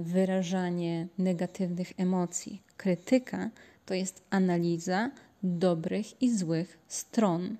[0.01, 2.61] wyrażanie negatywnych emocji.
[2.77, 3.49] Krytyka
[3.89, 5.11] to jest analiza
[5.43, 7.57] dobrych i złych stron.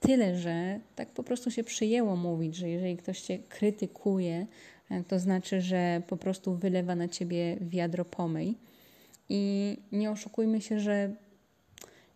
[0.00, 4.46] Tyle, że tak po prostu się przyjęło mówić, że jeżeli ktoś cię krytykuje,
[5.08, 8.58] to znaczy, że po prostu wylewa na ciebie wiadro pomyj.
[9.28, 11.14] I nie oszukujmy się, że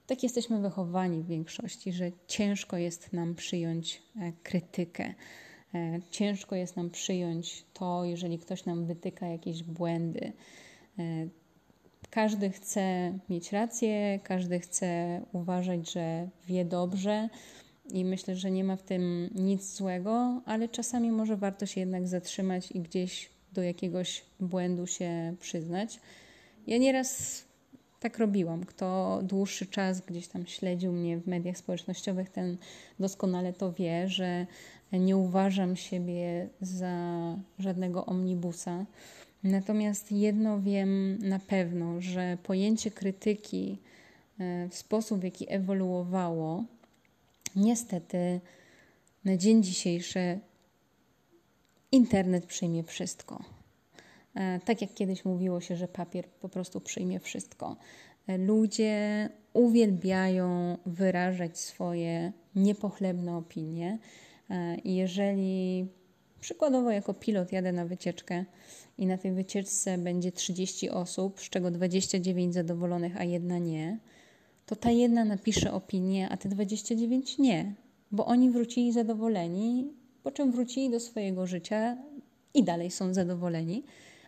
[0.07, 5.15] tak jesteśmy wychowani w większości, że ciężko jest nam przyjąć e, krytykę.
[5.75, 10.33] E, ciężko jest nam przyjąć to, jeżeli ktoś nam wytyka jakieś błędy.
[12.11, 17.29] Każdy chce mieć rację, każdy chce uważać, że wie dobrze,
[17.91, 22.09] i myślę, że nie ma w tym nic złego, ale czasami może warto się jednak
[22.09, 26.01] zatrzymać i gdzieś do jakiegoś błędu się przyznać.
[26.67, 27.45] Ja nieraz
[28.01, 28.65] tak robiłam.
[28.65, 32.57] Kto dłuższy czas gdzieś tam śledził mnie w mediach społecznościowych, ten
[33.01, 34.47] doskonale to wie, że
[34.93, 36.97] nie uważam siebie za
[37.59, 38.87] żadnego omnibusa.
[39.45, 43.79] Natomiast jedno wiem na pewno, że pojęcie krytyki
[44.39, 46.65] e, w sposób, w jaki ewoluowało,
[47.57, 48.41] Niestety,
[49.25, 50.39] na dzień dzisiejszy
[51.93, 53.45] internet przyjmie wszystko.
[54.35, 57.77] E, tak jak kiedyś mówiło się, że papier po prostu przyjmie wszystko.
[58.27, 63.99] E, ludzie uwielbiają wyrażać swoje niepochlebne opinie.
[64.85, 65.87] Jeżeli
[66.45, 68.45] przykładowo jako pilot jadę na wycieczkę
[68.99, 73.99] i na tej wycieczce będzie 30 osób, z czego 29 zadowolonych, a jedna nie,
[74.67, 77.75] to ta jedna napisze opinię, a te 29 nie,
[78.13, 81.97] bo oni wrócili zadowoleni, po czym wrócili do swojego życia
[82.55, 83.85] i dalej są zadowoleni,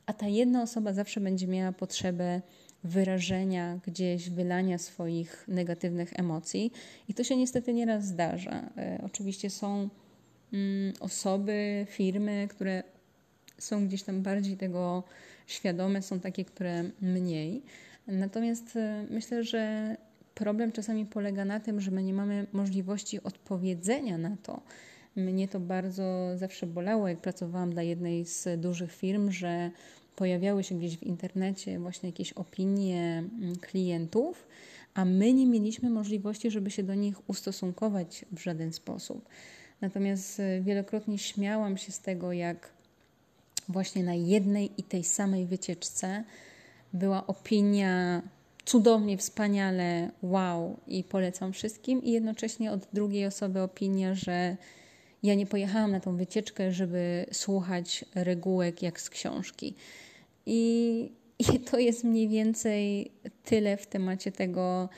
[0.07, 2.42] a ta jedna osoba zawsze będzie miała potrzebę
[2.85, 6.72] wyrażenia gdzieś, wylania swoich negatywnych emocji
[7.09, 8.70] i to się niestety nieraz zdarza.
[8.76, 9.88] E, oczywiście są
[11.00, 12.82] osoby, firmy, które
[13.59, 15.02] są gdzieś tam bardziej tego
[15.46, 17.62] świadome, są takie, które mniej.
[18.06, 19.96] Natomiast e, myślę, że
[20.37, 24.61] Problem czasami polega na tym, że my nie mamy możliwości odpowiedzenia na to.
[25.16, 29.70] Mnie to bardzo zawsze bolało, jak pracowałam dla jednej z dużych firm, że
[30.16, 34.46] pojawiały się gdzieś w internecie właśnie jakieś opinie mm, klientów,
[34.94, 39.28] a my nie mieliśmy możliwości, żeby się do nich ustosunkować w żaden sposób.
[39.80, 42.70] Natomiast y, wielokrotnie śmiałam się z tego, jak
[43.68, 46.24] właśnie na jednej i tej samej wycieczce
[46.92, 48.22] była opinia
[48.64, 54.56] cudownie, wspaniale, wow i polecam wszystkim, i jednocześnie od drugiej osoby opinia, że
[55.22, 59.74] ja nie pojechałam na tą wycieczkę, żeby słuchać regułek jak z książki.
[60.46, 63.10] I, i to jest mniej więcej
[63.44, 64.88] tyle w temacie tego,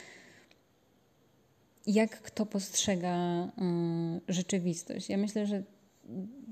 [1.87, 3.49] jak kto postrzega y,
[4.33, 5.09] rzeczywistość.
[5.09, 5.63] Ja myślę, że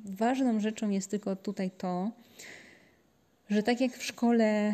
[0.05, 2.11] ważną rzeczą jest tylko tutaj to,
[3.49, 4.73] że tak jak w szkole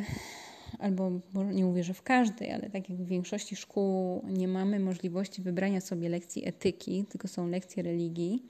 [0.79, 1.11] albo
[1.51, 5.81] nie mówię, że w każdej, ale tak jak w większości szkół nie mamy możliwości wybrania
[5.81, 8.43] sobie lekcji etyki, tylko są lekcje religii,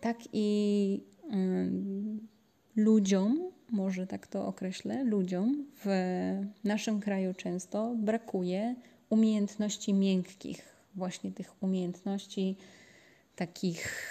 [0.00, 1.00] tak i
[2.76, 5.86] ludziom, może tak to określę, ludziom w
[6.64, 8.74] naszym kraju często brakuje
[9.10, 12.56] umiejętności miękkich, właśnie tych umiejętności
[13.36, 14.06] takich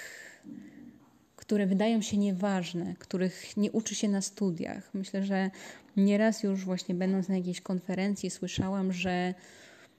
[1.49, 4.93] które wydają się nieważne, których nie uczy się na studiach.
[4.93, 5.51] Myślę, że
[5.97, 9.33] nieraz już właśnie będąc na jakiejś konferencji słyszałam, że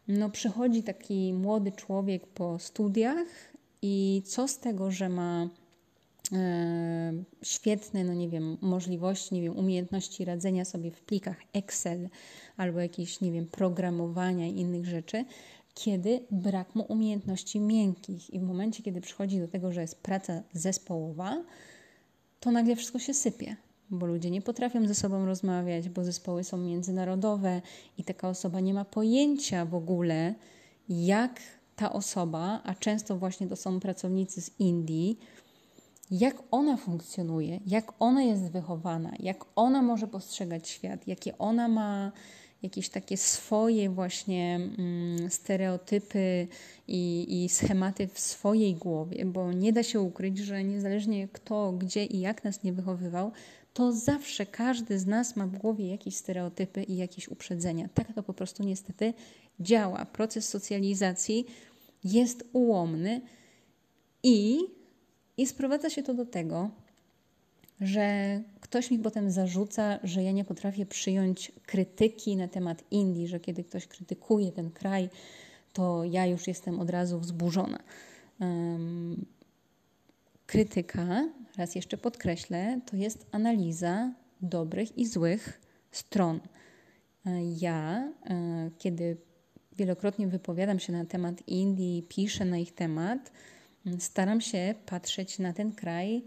[0.08, 3.26] no przychodzi taki młody człowiek po studiach
[3.82, 5.48] i co z tego, że ma
[6.32, 7.12] e,
[7.42, 12.08] świetne, no nie wiem, możliwości, nie wiem, umiejętności radzenia sobie w plikach Excel
[12.56, 15.24] albo jakieś, nie wiem, programowania i innych rzeczy,
[15.74, 18.30] kiedy brak mu umiejętności miękkich.
[18.30, 21.44] I w momencie, kiedy przychodzi do tego, że jest praca zespołowa,
[22.40, 23.56] to nagle wszystko się sypie,
[23.90, 27.62] bo ludzie nie potrafią ze sobą rozmawiać, bo zespoły są międzynarodowe
[27.98, 30.34] i taka osoba nie ma pojęcia w ogóle,
[30.88, 31.40] jak
[31.76, 35.18] ta osoba, a często właśnie to są pracownicy z Indii,
[36.10, 42.12] jak ona funkcjonuje, jak ona jest wychowana, jak ona może postrzegać świat, jakie ona ma
[42.62, 46.48] jakieś takie swoje właśnie mm, stereotypy
[46.88, 52.04] i, i schematy w swojej głowie, bo nie da się ukryć, że niezależnie kto, gdzie
[52.04, 53.32] i jak nas nie wychowywał,
[53.74, 57.88] to zawsze każdy z nas ma w głowie jakieś stereotypy i jakieś uprzedzenia.
[57.94, 59.14] Tak to po prostu niestety
[59.60, 60.04] działa.
[60.04, 61.46] Proces socjalizacji
[62.04, 63.20] jest ułomny
[64.22, 64.58] i,
[65.36, 66.70] i sprowadza się to do tego,
[67.80, 73.40] że ktoś mi potem zarzuca, że ja nie potrafię przyjąć krytyki na temat Indii, że
[73.40, 75.08] kiedy ktoś krytykuje ten kraj,
[75.72, 77.78] to ja już jestem od razu wzburzona.
[78.40, 79.26] Um,
[80.46, 84.12] krytyka, raz jeszcze podkreślę, to jest analiza
[84.42, 85.60] dobrych i złych
[85.90, 86.40] stron.
[87.60, 89.16] Ja, e, kiedy
[89.76, 93.32] wielokrotnie wypowiadam się na temat Indii, piszę na ich temat,
[93.98, 96.22] staram się patrzeć na ten kraj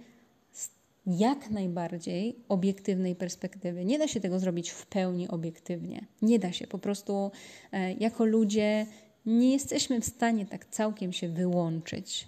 [1.06, 3.86] jak najbardziej obiektywnej perspektywy.
[3.86, 6.06] Nie da się tego zrobić w pełni obiektywnie.
[6.22, 6.68] Nie da się.
[6.68, 7.32] Po prostu
[7.72, 8.86] e, jako ludzie
[9.26, 12.26] nie jesteśmy w stanie tak całkiem się wyłączyć.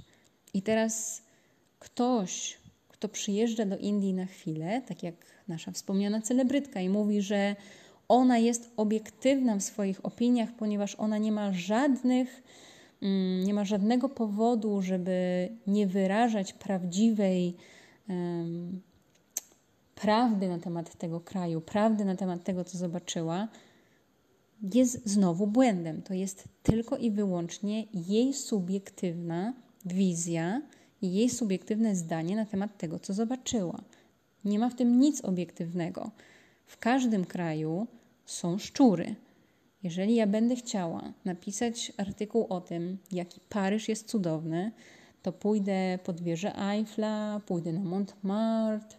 [0.53, 1.21] I teraz
[1.79, 2.57] ktoś,
[2.87, 5.15] kto przyjeżdża do Indii na chwilę, tak jak
[5.47, 7.55] nasza wspomniana celebrytka, i mówi, że
[8.07, 12.43] ona jest obiektywna w swoich opiniach, ponieważ ona nie ma żadnych,
[13.01, 17.55] mm, nie ma żadnego powodu, żeby nie wyrażać prawdziwej
[18.09, 18.81] um,
[19.95, 23.47] prawdy na temat tego kraju, prawdy na temat tego, co zobaczyła,
[24.73, 26.01] jest znowu błędem.
[26.01, 29.53] To jest tylko i wyłącznie jej subiektywna
[29.85, 30.61] wizja
[31.01, 33.81] i jej subiektywne zdanie na temat tego, co zobaczyła.
[34.45, 36.11] Nie ma w tym nic obiektywnego.
[36.65, 37.87] W każdym kraju
[38.25, 39.15] są szczury.
[39.83, 44.71] Jeżeli ja będę chciała napisać artykuł o tym, jaki Paryż jest cudowny,
[45.25, 48.97] to pójdę pod wieżę Eiffla, pójdę na Montmartre,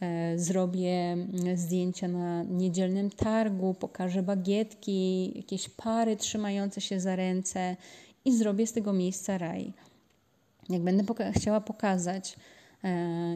[0.00, 1.16] e, zrobię
[1.54, 7.76] zdjęcia na niedzielnym targu, pokażę bagietki, jakieś pary trzymające się za ręce
[8.24, 9.72] i zrobię z tego miejsca raj.
[10.68, 12.36] Jak będę poka chciała pokazać,
[12.84, 12.88] e,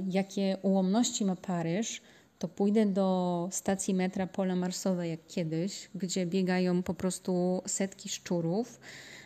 [0.08, 2.02] jakie ułomności ma Paryż,
[2.38, 8.80] to pójdę do stacji metra Pola Marsowe jak kiedyś, gdzie biegają po prostu setki szczurów.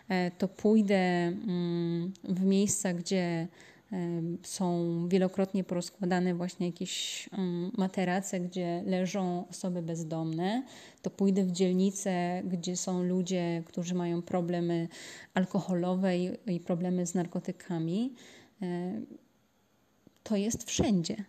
[0.09, 3.49] E, to pójdę mm, w miejsca, gdzie
[4.43, 10.63] są wielokrotnie porozkładane właśnie jakieś mm, materace, gdzie leżą osoby bezdomne,
[11.03, 14.89] to pójdę w dzielnicę, gdzie są ludzie, którzy mają problemy
[15.35, 18.15] alkoholowe i problemy z narkotykami.
[18.63, 19.01] E,
[20.23, 21.25] to jest wszędzie.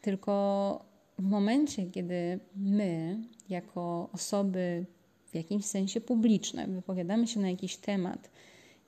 [0.00, 0.84] Tylko
[1.18, 3.18] w momencie, kiedy my,
[3.48, 4.86] jako osoby
[5.32, 8.30] w jakimś sensie publiczne, wypowiadamy się na jakiś temat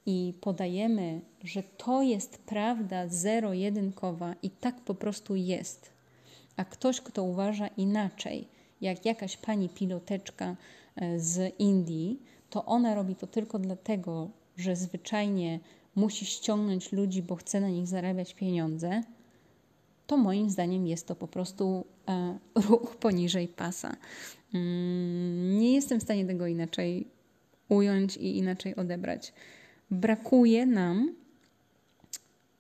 [0.07, 5.91] i podajemy, że to jest prawda zero-jedynkowa i tak po prostu jest,
[6.57, 8.49] a ktoś, kto uważa inaczej,
[8.81, 10.57] jak jakaś pani piloteczka
[10.97, 15.61] e, z Indii, to ona robi to tylko dlatego, że zwyczajnie
[15.95, 19.03] musi ściągnąć ludzi, bo chce na nich zarabiać pieniądze,
[20.07, 23.97] to moim zdaniem jest to po prostu e, ruch poniżej pasa.
[24.55, 27.07] Mm, nie jestem w stanie tego inaczej
[27.69, 29.33] ująć i inaczej odebrać.
[29.91, 31.15] Brakuje nam,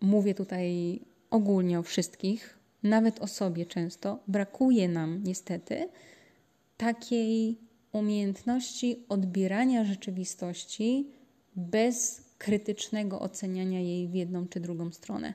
[0.00, 5.88] mówię tutaj ogólnie o wszystkich, nawet o sobie często, brakuje nam niestety
[6.76, 7.58] takiej
[7.92, 11.06] umiejętności odbierania rzeczywistości
[11.56, 15.34] bez krytycznego oceniania jej w jedną czy drugą stronę.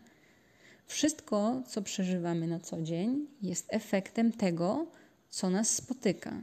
[0.88, 4.88] Wszystko, co przeżywamy na co dzień, jest efektem tego,
[5.36, 6.42] co nas spotyka.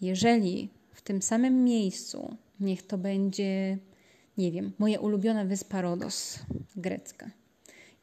[0.00, 3.78] Jeżeli w tym samym miejscu, niech to będzie,
[4.38, 6.38] nie wiem, moja ulubiona wyspa Rodos,
[6.76, 7.30] grecka.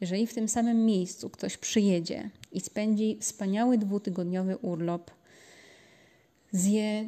[0.01, 5.11] Jeżeli w tym samym miejscu ktoś przyjedzie i spędzi wspaniały dwutygodniowy urlop,
[6.51, 7.05] zje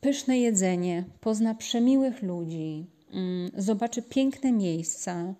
[0.00, 5.34] pyszne jedzenie, pozna przemiłych ludzi, mm, zobaczy piękne miejsca,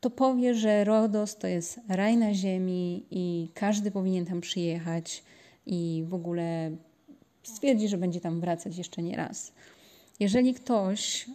[0.00, 5.22] to powie, że Rodos to jest raj na ziemi i każdy powinien tam przyjechać
[5.66, 6.70] i w ogóle
[7.42, 9.52] stwierdzi, że będzie tam wracać jeszcze nie raz.
[10.20, 11.30] Jeżeli ktoś y,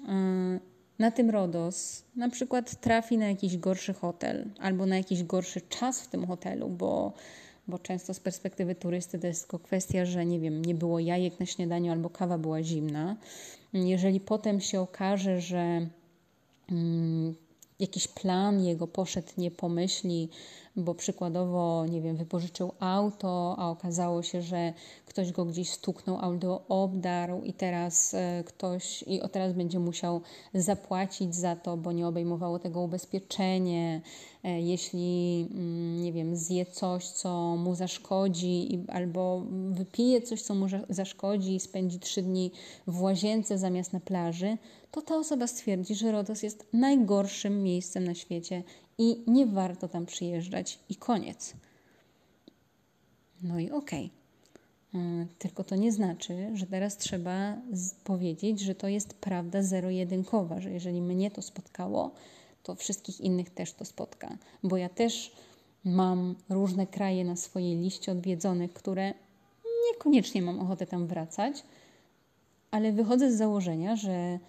[1.00, 6.02] na tym Rodos na przykład trafi na jakiś gorszy hotel albo na jakiś gorszy czas
[6.02, 7.14] w tym hotelu, bo,
[7.68, 11.40] bo często z perspektywy turysty to jest tylko kwestia, że nie wiem, nie było jajek
[11.40, 13.16] na śniadaniu albo kawa była zimna.
[13.74, 15.88] Jeżeli potem się okaże, że
[16.72, 17.36] mm,
[17.82, 20.30] jakiś plan jego poszedł nie pomyśli,
[20.76, 24.74] bo przykładowo, nie wiem, wypożyczył auto, a okazało się, że
[25.06, 30.22] ktoś go gdzieś stuknął albo obdarł i teraz e, ktoś, i teraz będzie musiał
[30.54, 34.02] zapłacić za to, bo nie obejmowało tego ubezpieczenie.
[34.44, 40.66] E, jeśli, mm, nie wiem, zje coś, co mu zaszkodzi, albo wypije coś, co mu
[40.90, 42.52] zaszkodzi i spędzi trzy dni
[42.88, 44.58] w łazience zamiast na plaży,
[44.92, 48.64] to ta osoba stwierdzi, że Rodos jest najgorszym miejscem na świecie
[48.98, 51.54] i nie warto tam przyjeżdżać i koniec.
[53.44, 54.06] No i okej.
[54.06, 54.22] Okay.
[55.02, 57.58] E, tylko to nie znaczy, że teraz trzeba
[58.04, 62.12] powiedzieć, że to jest prawda zero-jedynkowa, że jeżeli mnie to spotkało,
[62.64, 64.38] to wszystkich innych też to spotka.
[64.64, 65.32] Bo ja też
[65.84, 69.14] mam różne kraje na swojej liście odwiedzonych, które
[69.92, 71.64] niekoniecznie mam ochotę tam wracać,
[72.72, 74.40] ale wychodzę z założenia, że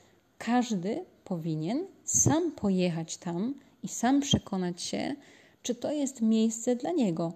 [0.45, 5.15] każdy powinien sam pojechać tam i sam przekonać się,
[5.63, 7.33] czy to jest miejsce dla niego.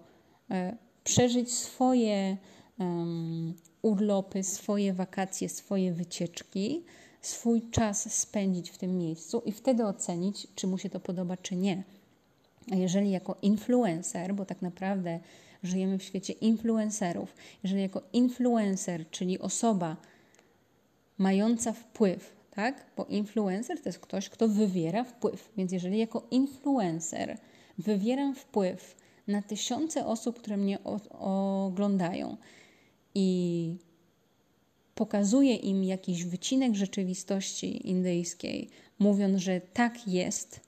[0.51, 2.37] E, przeżyć swoje
[2.79, 6.85] um, urlopy, swoje wakacje, swoje wycieczki,
[7.21, 11.57] swój czas spędzić w tym miejscu i wtedy ocenić, czy mu się to podoba, czy
[11.57, 11.83] nie.
[12.73, 15.21] A jeżeli jako influencer, bo tak naprawdę
[15.63, 19.97] żyjemy w świecie influencerów, jeżeli jako influencer, czyli osoba
[21.19, 22.87] mająca wpływ, tak?
[22.97, 25.53] Bo influencer to jest ktoś, kto wywiera wpływ.
[25.57, 27.39] Więc jeżeli jako influencer
[27.79, 28.97] wywieram wpływ
[29.27, 30.79] na tysiące osób, które mnie
[31.19, 32.37] oglądają
[33.15, 33.77] i
[34.95, 40.61] pokazuję im jakiś wycinek rzeczywistości indyjskiej, mówiąc, że tak jest,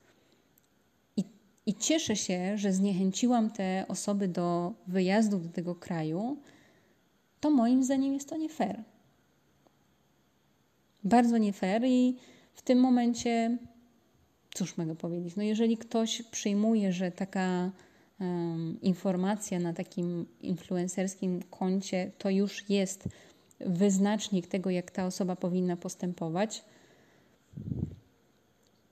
[1.17, 1.25] i,
[1.67, 6.37] i cieszę się, że zniechęciłam te osoby do wyjazdu do tego kraju,
[7.41, 8.85] to moim zdaniem jest to nie fair.
[11.09, 12.17] Bardzo nie fair i
[12.55, 13.59] w tym momencie,
[14.55, 17.71] cóż mogę powiedzieć, no jeżeli ktoś przyjmuje, że taka
[18.21, 23.09] um, informacja na takim influencerskim koncie to już jest
[23.61, 26.65] wyznacznik tego, jak ta osoba powinna postępować,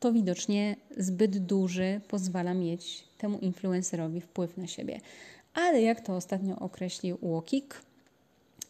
[0.00, 5.00] to widocznie zbyt duży pozwala mieć temu influencerowi wpływ na siebie.
[5.54, 7.82] Ale jak to ostatnio określił Łokik,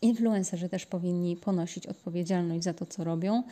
[0.03, 3.42] influencerzy też powinni ponosić odpowiedzialność za to, co robią.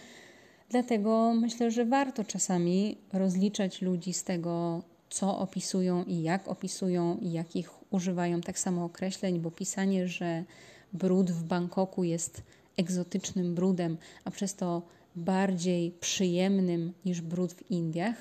[0.70, 7.32] Dlatego myślę, że warto czasami rozliczać ludzi z tego, co opisują i jak opisują i
[7.32, 10.44] jakich używają tak samo określeń, bo pisanie, że
[10.92, 12.42] brud w Bangkoku jest
[12.76, 14.82] egzotycznym brudem, a przez to
[15.16, 18.16] bardziej przyjemnym niż brud w Indiach,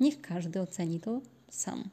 [0.00, 1.20] niech każdy oceni to
[1.50, 1.90] sam.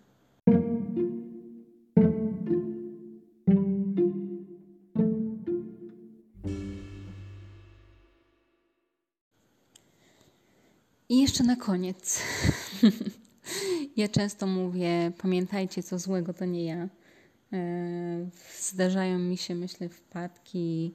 [11.35, 12.21] Jeszcze na koniec.
[13.97, 16.89] ja często mówię: pamiętajcie, co złego to nie ja.
[17.53, 17.59] E,
[18.59, 20.93] zdarzają mi się, myślę, wpadki,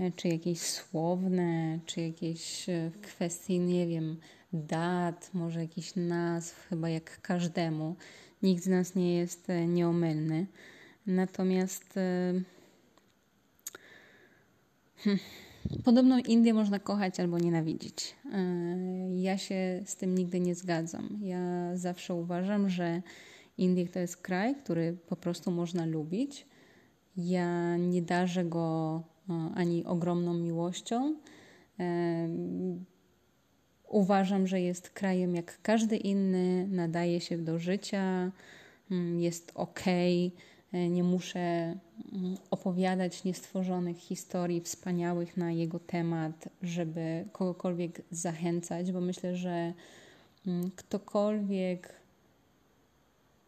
[0.00, 4.16] e, czy jakieś słowne, czy jakieś e, kwestie, nie wiem,
[4.52, 7.96] dat, może jakichś nazw, chyba jak każdemu.
[8.42, 10.46] Nikt z nas nie jest nieomylny.
[11.06, 11.94] Natomiast.
[14.96, 15.20] Hmm,
[15.84, 18.14] Podobno Indię można kochać albo nienawidzić.
[19.16, 21.18] Ja się z tym nigdy nie zgadzam.
[21.22, 23.02] Ja zawsze uważam, że
[23.58, 26.46] Indie to jest kraj, który po prostu można lubić.
[27.16, 31.16] Ja nie darzę go e, ani ogromną miłością.
[31.80, 32.28] E,
[33.88, 38.32] uważam, że jest krajem jak każdy inny, nadaje się do życia,
[38.90, 39.80] mm, jest ok.
[39.86, 40.30] E,
[40.90, 49.36] nie muszę mm, opowiadać niestworzonych historii wspaniałych na jego temat, żeby kogokolwiek zachęcać, bo myślę,
[49.36, 49.72] że
[50.46, 51.92] mm, ktokolwiek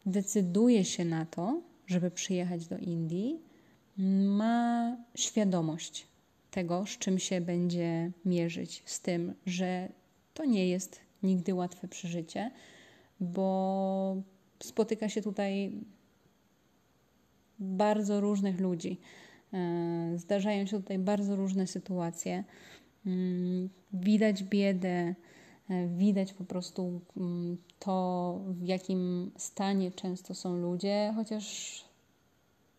[0.05, 3.39] decyduje się na to, żeby przyjechać do Indii,
[4.37, 6.07] ma świadomość
[6.51, 9.89] tego, z czym się będzie mierzyć, z tym, że
[10.33, 12.51] to nie jest nigdy łatwe przeżycie,
[13.19, 14.15] bo
[14.59, 15.71] spotyka się tutaj
[17.59, 18.99] bardzo różnych ludzi.
[19.53, 22.43] E, zdarzają się tutaj bardzo różne sytuacje.
[23.05, 25.15] Mm, widać biedę,
[25.69, 31.85] E, widać po prostu mm, to, w jakim stanie często są ludzie, chociaż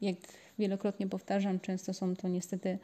[0.00, 0.16] jak
[0.58, 2.78] wielokrotnie powtarzam, często są to niestety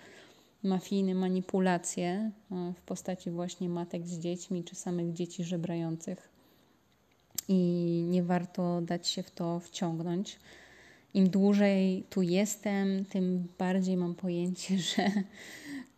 [0.62, 6.28] mafijne manipulacje e, w postaci właśnie matek z dziećmi czy samych dzieci żebrających.
[7.49, 7.55] I
[8.09, 10.38] nie warto dać się w to wciągnąć.
[11.17, 15.11] Im dłużej tu jestem, tym bardziej mam pojęcie, że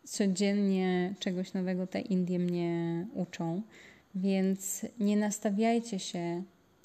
[0.04, 3.62] codziennie czegoś nowego te Indie mnie uczą.
[4.14, 6.42] Więc nie nastawiajcie się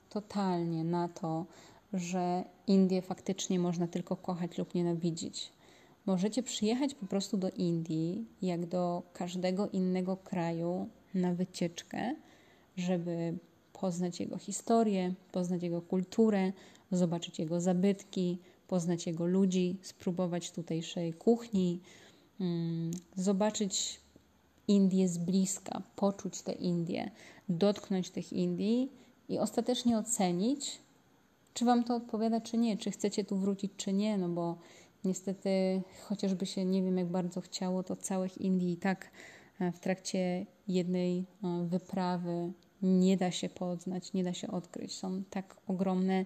[0.10, 1.46] totalnie na to,
[1.94, 5.52] że Indię faktycznie można tylko kochać lub nienawidzić.
[6.06, 12.16] Możecie przyjechać po prostu do Indii, jak do każdego innego kraju, na wycieczkę,
[12.78, 13.38] żeby
[13.74, 16.52] poznać jego historię, poznać jego kulturę,
[16.92, 21.80] zobaczyć jego zabytki, poznać jego ludzi, spróbować tutejszej kuchni,
[22.40, 24.00] mm, zobaczyć
[24.68, 27.12] Indię z bliska, poczuć te Indie,
[27.50, 28.92] dotknąć tych Indii
[29.30, 30.80] i ostatecznie ocenić,
[31.54, 34.58] czy Wam to odpowiada, czy nie, czy chcecie tu wrócić, czy nie, no bo
[35.04, 39.12] niestety, chociażby się nie wiem jak bardzo chciało, to całych Indii i tak
[39.60, 42.54] e, w trakcie jednej e, wyprawy
[42.84, 44.96] nie da się poznać, nie da się odkryć.
[44.96, 46.26] Są tak ogromne,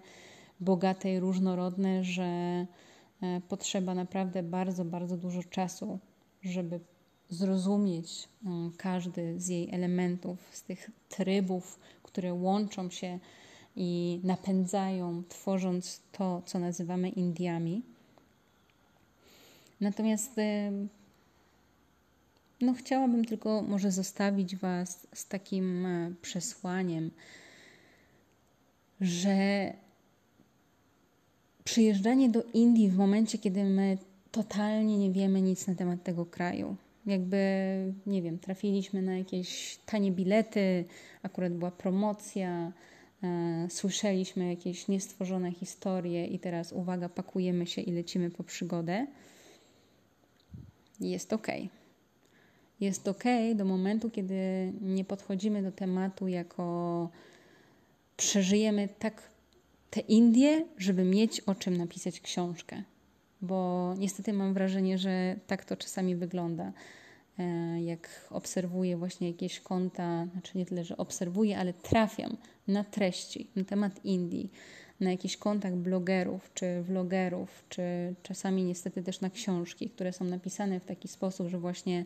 [0.60, 2.66] bogate i różnorodne, że e,
[3.50, 6.00] potrzeba naprawdę bardzo, bardzo dużo czasu,
[6.42, 6.80] żeby
[7.30, 13.20] zrozumieć mm, każdy z jej elementów, z tych trybów, które łączą się
[13.76, 17.82] i napędzają, tworząc to, co nazywamy Indiami.
[19.82, 20.36] Natomiast
[22.62, 27.12] no, chciałabym tylko może zostawić Was z takim e, przesłaniem,
[29.02, 29.74] że
[31.64, 33.98] przyjeżdżanie do Indii w momencie, kiedy my
[34.32, 37.38] totalnie nie wiemy nic na temat tego kraju, jakby,
[38.06, 40.86] nie wiem, trafiliśmy na jakieś tanie bilety,
[41.24, 42.72] akurat była promocja,
[43.24, 49.08] e, słyszeliśmy jakieś niestworzone historie i teraz uwaga, pakujemy się i lecimy po przygodę.
[51.00, 51.48] Jest ok.
[52.80, 53.24] Jest ok
[53.56, 57.10] do momentu, kiedy nie podchodzimy do tematu jako
[58.18, 59.30] przeżyjemy tak
[59.90, 62.84] te Indie, żeby mieć o czym napisać książkę.
[63.42, 66.72] Bo niestety mam wrażenie, że tak to czasami wygląda.
[67.40, 73.48] E, jak obserwuję właśnie jakieś konta, znaczy nie tyle, że obserwuję, ale trafiam na treści
[73.56, 74.52] na temat Indii,
[75.00, 77.84] na jakichś kontach blogerów czy vlogerów, czy
[78.24, 82.06] czasami niestety też na książki, które są napisane w taki sposób, że właśnie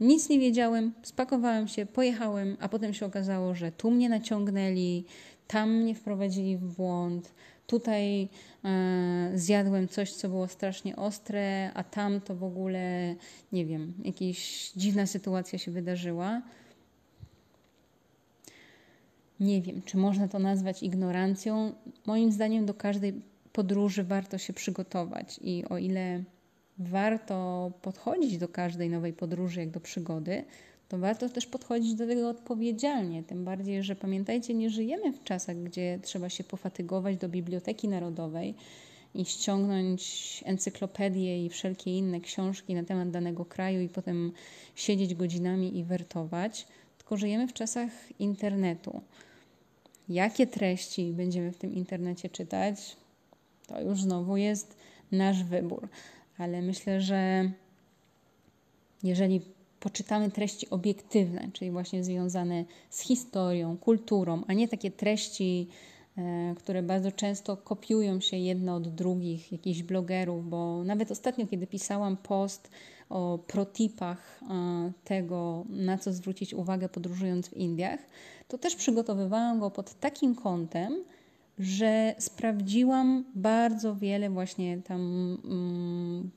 [0.00, 5.04] nic nie wiedziałem, spakowałem się, pojechałem, a potem się okazało, że tu mnie naciągnęli,
[5.46, 7.32] tam mnie wprowadzili w błąd,
[7.66, 8.28] tutaj
[8.64, 13.14] e, zjadłem coś, co było strasznie ostre, a tam to w ogóle,
[13.52, 16.42] nie wiem, jakaś dziwna sytuacja się wydarzyła.
[19.40, 21.72] Nie wiem, czy można to nazwać ignorancją.
[22.06, 23.22] Moim zdaniem do każdej
[23.52, 26.24] podróży warto się przygotować i o ile
[26.80, 30.44] warto podchodzić do każdej nowej podróży jak do przygody,
[30.88, 33.22] to warto też podchodzić do tego odpowiedzialnie.
[33.22, 38.54] Tym bardziej, że pamiętajcie, nie żyjemy w czasach, gdzie trzeba się pofatygować do Biblioteki Narodowej
[39.14, 44.32] i ściągnąć encyklopedię i wszelkie inne książki na temat danego kraju i potem
[44.74, 46.66] siedzieć godzinami i wertować,
[46.98, 49.00] tylko żyjemy w czasach internetu.
[50.08, 52.96] Jakie treści będziemy w tym internecie czytać,
[53.66, 54.76] to już znowu jest
[55.12, 55.88] nasz wybór.
[56.40, 57.50] Ale myślę, że
[59.02, 59.40] jeżeli
[59.80, 65.68] poczytamy treści obiektywne, czyli właśnie związane z historią, kulturą, a nie takie treści,
[66.18, 71.66] e, które bardzo często kopiują się jedne od drugich, jakichś blogerów, bo nawet ostatnio, kiedy
[71.66, 72.70] pisałam post
[73.08, 78.00] o protipach e, tego, na co zwrócić uwagę podróżując w Indiach,
[78.48, 81.04] to też przygotowywałam go pod takim kątem,
[81.60, 85.00] że sprawdziłam bardzo wiele właśnie tam
[85.44, 86.30] mm,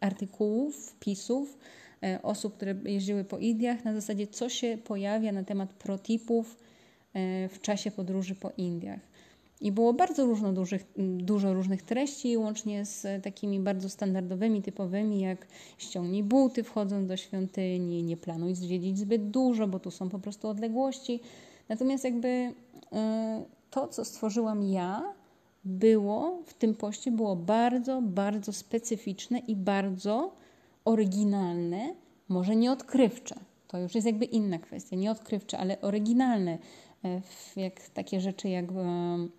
[0.00, 1.58] artykułów, wpisów,
[2.02, 6.56] E, osób, które jeździły po Indiach, na zasadzie co się pojawia na temat protipów
[7.14, 9.00] e, w czasie podróży po Indiach.
[9.60, 10.84] I było bardzo różno dużych,
[11.18, 15.46] dużo różnych treści, łącznie z takimi bardzo standardowymi, typowymi, jak
[15.78, 20.48] ściągnij buty wchodząc do świątyni, nie planuj zwiedzić zbyt dużo, bo tu są po prostu
[20.48, 21.20] odległości.
[21.68, 22.28] Natomiast jakby
[22.92, 23.44] e,
[23.76, 25.14] to, co stworzyłam ja,
[25.64, 30.34] było w tym poście było bardzo, bardzo specyficzne i bardzo
[30.84, 31.94] oryginalne,
[32.28, 33.34] może nie odkrywcze.
[33.68, 36.58] To już jest jakby inna kwestia, nie odkrywcze, ale oryginalne.
[37.04, 37.20] E,
[37.56, 38.74] jak takie rzeczy jak e,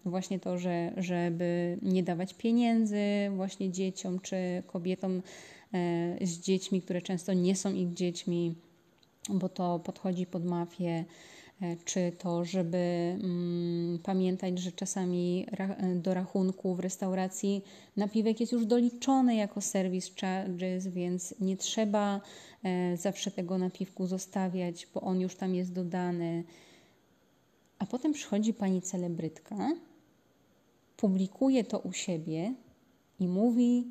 [0.05, 3.01] właśnie to, że, żeby nie dawać pieniędzy
[3.35, 5.21] właśnie dzieciom czy kobietom
[5.73, 8.55] e, z dziećmi, które często nie są ich dziećmi,
[9.29, 11.05] bo to podchodzi pod mafię
[11.86, 12.78] czy to, żeby
[13.24, 17.64] mm, pamiętać, że czasami ra- do rachunku w restauracji
[17.95, 22.22] napiwek jest już doliczony jako service charges, więc nie trzeba
[22.64, 26.43] e, zawsze tego napiwku zostawiać, bo on już tam jest dodany.
[27.80, 29.72] A potem przychodzi pani celebrytka,
[30.97, 32.53] publikuje to u siebie
[33.20, 33.88] i mówi,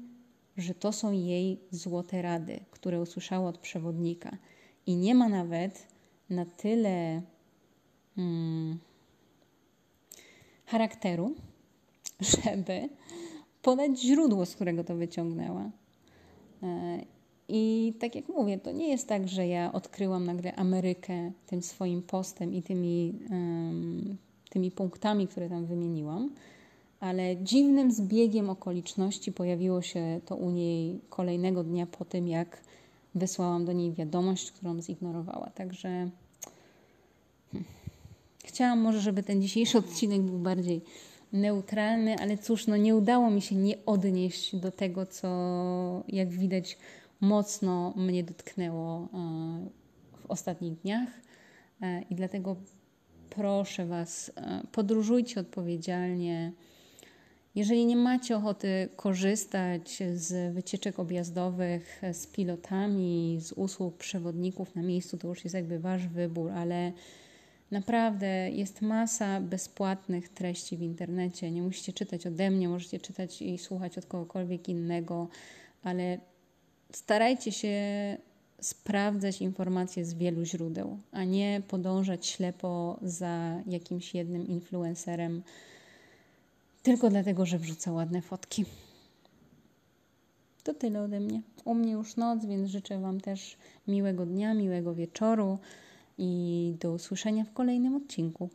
[0.57, 4.37] że to są jej złote rady, które usłyszała od przewodnika.
[4.87, 5.87] I nie ma nawet
[6.31, 7.23] na tyle
[8.17, 8.79] hmm,
[10.67, 11.35] charakteru,
[12.45, 12.89] żeby
[13.63, 15.71] podać źródło, z którego to wyciągnęła.
[16.63, 17.01] E,
[17.49, 22.03] I tak jak mówię, to nie jest tak, że ja odkryłam nagle Amerykę tym swoim
[22.03, 23.15] postem i tymi,
[24.51, 26.31] tymi punktami, które tam wymieniłam,
[27.01, 32.63] ale dziwnym zbiegiem okoliczności pojawiło się to u niej kolejnego dnia po tym, jak
[33.15, 35.51] wysłałam do niej wiadomość, którą zignorowała.
[35.51, 36.11] Także.
[37.53, 37.86] Hmm.
[38.47, 40.81] Chciałam może, żeby ten dzisiejszy odcinek był bardziej
[41.33, 45.29] neutralny, ale cóż, no nie udało mi się nie odnieść do tego, co
[46.09, 46.79] jak widać
[47.21, 49.09] mocno mnie dotknęło e,
[50.23, 51.09] w ostatnich dniach
[51.83, 52.57] e, i dlatego
[53.31, 56.53] proszę Was, e, podróżujcie odpowiedzialnie.
[57.55, 65.19] Jeżeli nie macie ochoty korzystać z wycieczek objazdowych z pilotami, z usług przewodników na miejscu,
[65.19, 66.93] to już jest jakby Wasz wybór, ale
[67.71, 71.51] naprawdę jest masa bezpłatnych treści w internecie.
[71.51, 75.29] Nie musicie czytać ode mnie, możecie czytać i słuchać od kogokolwiek innego,
[75.83, 76.19] ale
[76.93, 77.77] starajcie się
[78.61, 85.43] sprawdzać informacje z wielu źródeł, a nie podążać ślepo za jakimś jednym influencerem
[86.87, 88.65] tylko dlatego, że wrzuca ładne fotki.
[90.63, 91.43] To tyle ode mnie.
[91.65, 93.57] U mnie już noc, więc życzę Wam też
[93.89, 95.59] miłego dnia, miłego wieczoru
[96.19, 98.51] i do usłyszenia w kolejnym odcinku.